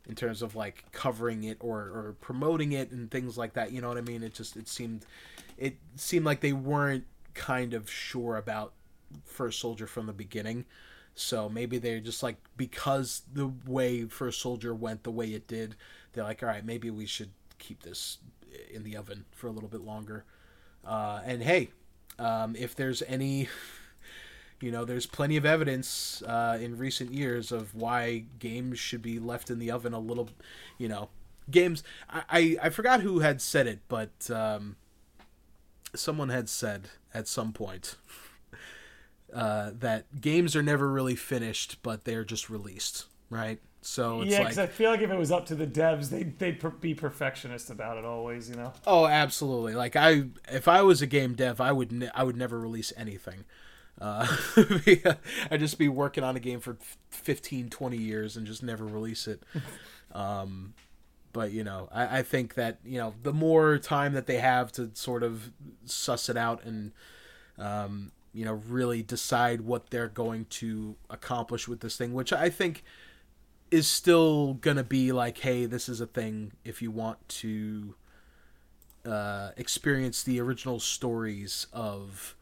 [0.09, 3.73] in terms of like covering it or, or promoting it and things like that.
[3.73, 4.23] You know what I mean?
[4.23, 5.07] It just it seemed
[5.57, 7.05] it seemed like they weren't
[7.35, 8.73] kind of sure about
[9.24, 10.65] First Soldier from the beginning.
[11.15, 15.77] So maybe they're just like because the way First Soldier went the way it did,
[16.12, 18.19] they're like, all right, maybe we should keep this
[18.73, 20.24] in the oven for a little bit longer.
[20.85, 21.70] Uh, and hey,
[22.19, 23.49] um, if there's any
[24.62, 29.18] you know there's plenty of evidence uh, in recent years of why games should be
[29.18, 30.28] left in the oven a little
[30.78, 31.09] you know
[31.51, 34.76] games i i, I forgot who had said it but um,
[35.94, 37.97] someone had said at some point
[39.34, 44.39] uh, that games are never really finished but they're just released right so it's yeah,
[44.39, 46.70] like because I feel like if it was up to the devs, they'd they'd per-
[46.70, 48.48] be perfectionist about it always.
[48.48, 48.72] You know.
[48.86, 49.74] Oh, absolutely.
[49.74, 52.93] Like I, if I was a game dev, I would, ne- I would never release
[52.97, 53.44] anything.
[54.01, 54.27] Uh,
[55.51, 56.77] I'd just be working on a game for
[57.10, 59.43] 15, 20 years and just never release it.
[60.14, 60.74] Um,
[61.32, 64.70] but you know, I, I think that you know, the more time that they have
[64.73, 65.51] to sort of
[65.86, 66.93] suss it out and,
[67.59, 72.51] um, you know, really decide what they're going to accomplish with this thing, which I
[72.51, 72.85] think
[73.70, 77.94] is still gonna be like, hey, this is a thing if you want to
[79.06, 82.36] uh, experience the original stories of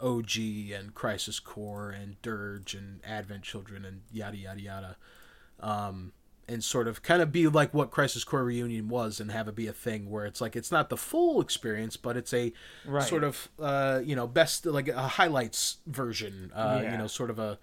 [0.00, 0.36] OG
[0.74, 4.96] and Crisis Core and Dirge and Advent Children and yada yada yada,
[5.60, 6.12] um,
[6.48, 9.54] and sort of kind of be like what Crisis Core Reunion was and have it
[9.54, 12.52] be a thing where it's like it's not the full experience, but it's a
[12.84, 13.02] Right.
[13.08, 16.92] sort of uh, you know best like a highlights version, uh, Yeah.
[16.92, 17.58] you know, sort of a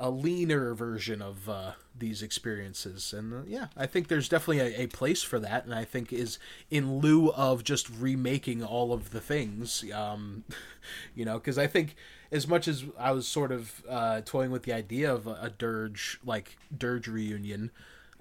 [0.00, 3.12] a leaner version of uh, these experiences.
[3.12, 5.66] And uh, yeah, I think there's definitely a, a place for that.
[5.66, 6.38] And I think is
[6.70, 10.44] in lieu of just remaking all of the things, um,
[11.14, 11.96] you know, because I think
[12.32, 15.50] as much as I was sort of uh, toying with the idea of a, a
[15.50, 17.70] Dirge like Dirge reunion.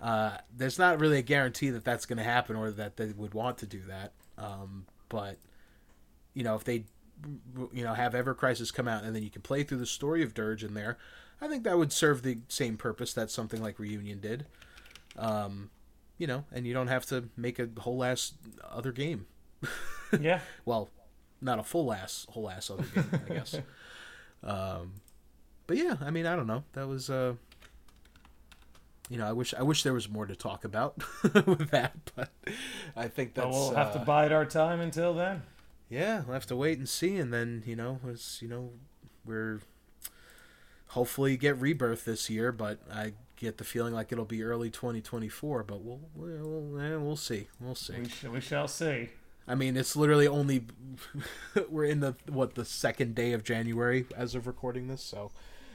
[0.01, 3.33] Uh, there's not really a guarantee that that's going to happen or that they would
[3.33, 4.13] want to do that.
[4.37, 5.37] Um, but
[6.33, 6.85] you know, if they
[7.73, 10.23] you know have Ever Crisis come out and then you can play through the story
[10.23, 10.97] of Dirge in there,
[11.41, 14.45] I think that would serve the same purpose that something like Reunion did.
[15.17, 15.69] Um,
[16.17, 18.33] you know, and you don't have to make a whole ass
[18.63, 19.25] other game.
[20.19, 20.39] Yeah.
[20.65, 20.89] Well,
[21.39, 23.55] not a full ass whole ass other game, I guess.
[24.43, 24.93] Um,
[25.67, 26.63] but yeah, I mean, I don't know.
[26.73, 27.33] That was uh,
[29.09, 31.03] you know, I wish I wish there was more to talk about
[31.45, 32.29] with that, but
[32.95, 35.41] I think that's we'll have to uh, bide our time until then.
[35.89, 38.71] yeah, we'll have to wait and see, and then you know, as you know,
[39.25, 39.59] we're
[40.89, 45.63] hopefully get rebirth this year, but I get the feeling like it'll be early 2024.
[45.63, 47.93] But we'll we'll eh, we'll see, we'll see.
[47.99, 49.09] We, sh- we shall see.
[49.47, 50.65] I mean, it's literally only
[51.69, 55.31] we're in the what the second day of January as of recording this, so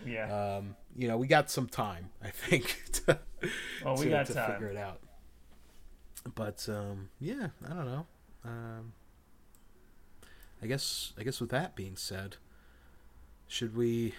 [0.07, 0.59] Yeah.
[0.59, 3.19] um, you know we got some time, I think, to,
[3.85, 4.53] well, we to, got to time.
[4.53, 5.01] figure it out.
[6.37, 8.07] But um, yeah, I don't know.
[8.45, 8.93] Um,
[10.63, 12.37] I guess I guess with that being said,
[13.49, 14.15] should we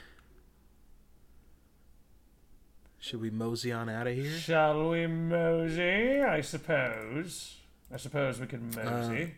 [3.05, 4.31] should we mosey on out of here?
[4.31, 6.21] Shall we mosey?
[6.21, 7.57] I suppose.
[7.93, 9.35] I suppose we Uh, mosey.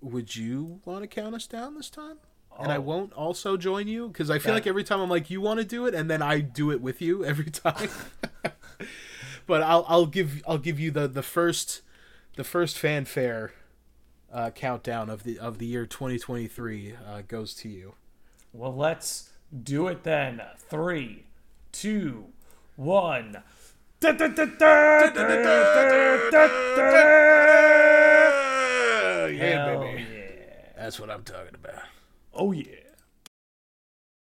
[0.00, 2.16] Would you want to count us down this time?
[2.58, 2.80] And I Oh.
[2.80, 5.60] won't also join you because I feel That- like every time I'm like, you want
[5.60, 7.90] to do it, and then I do it with you every time.
[9.46, 11.82] but I'll I'll give I'll give you the the first
[12.36, 13.52] the first fanfare
[14.32, 17.94] uh, countdown of the of the year 2023 uh, goes to you.
[18.54, 19.30] Well, let's
[19.62, 20.40] do it then.
[20.56, 21.26] Three,
[21.72, 22.26] two,
[22.80, 23.42] one.
[29.30, 30.06] Yeah, baby.
[30.76, 31.82] That's what I'm talking about.
[32.32, 32.64] Oh yeah.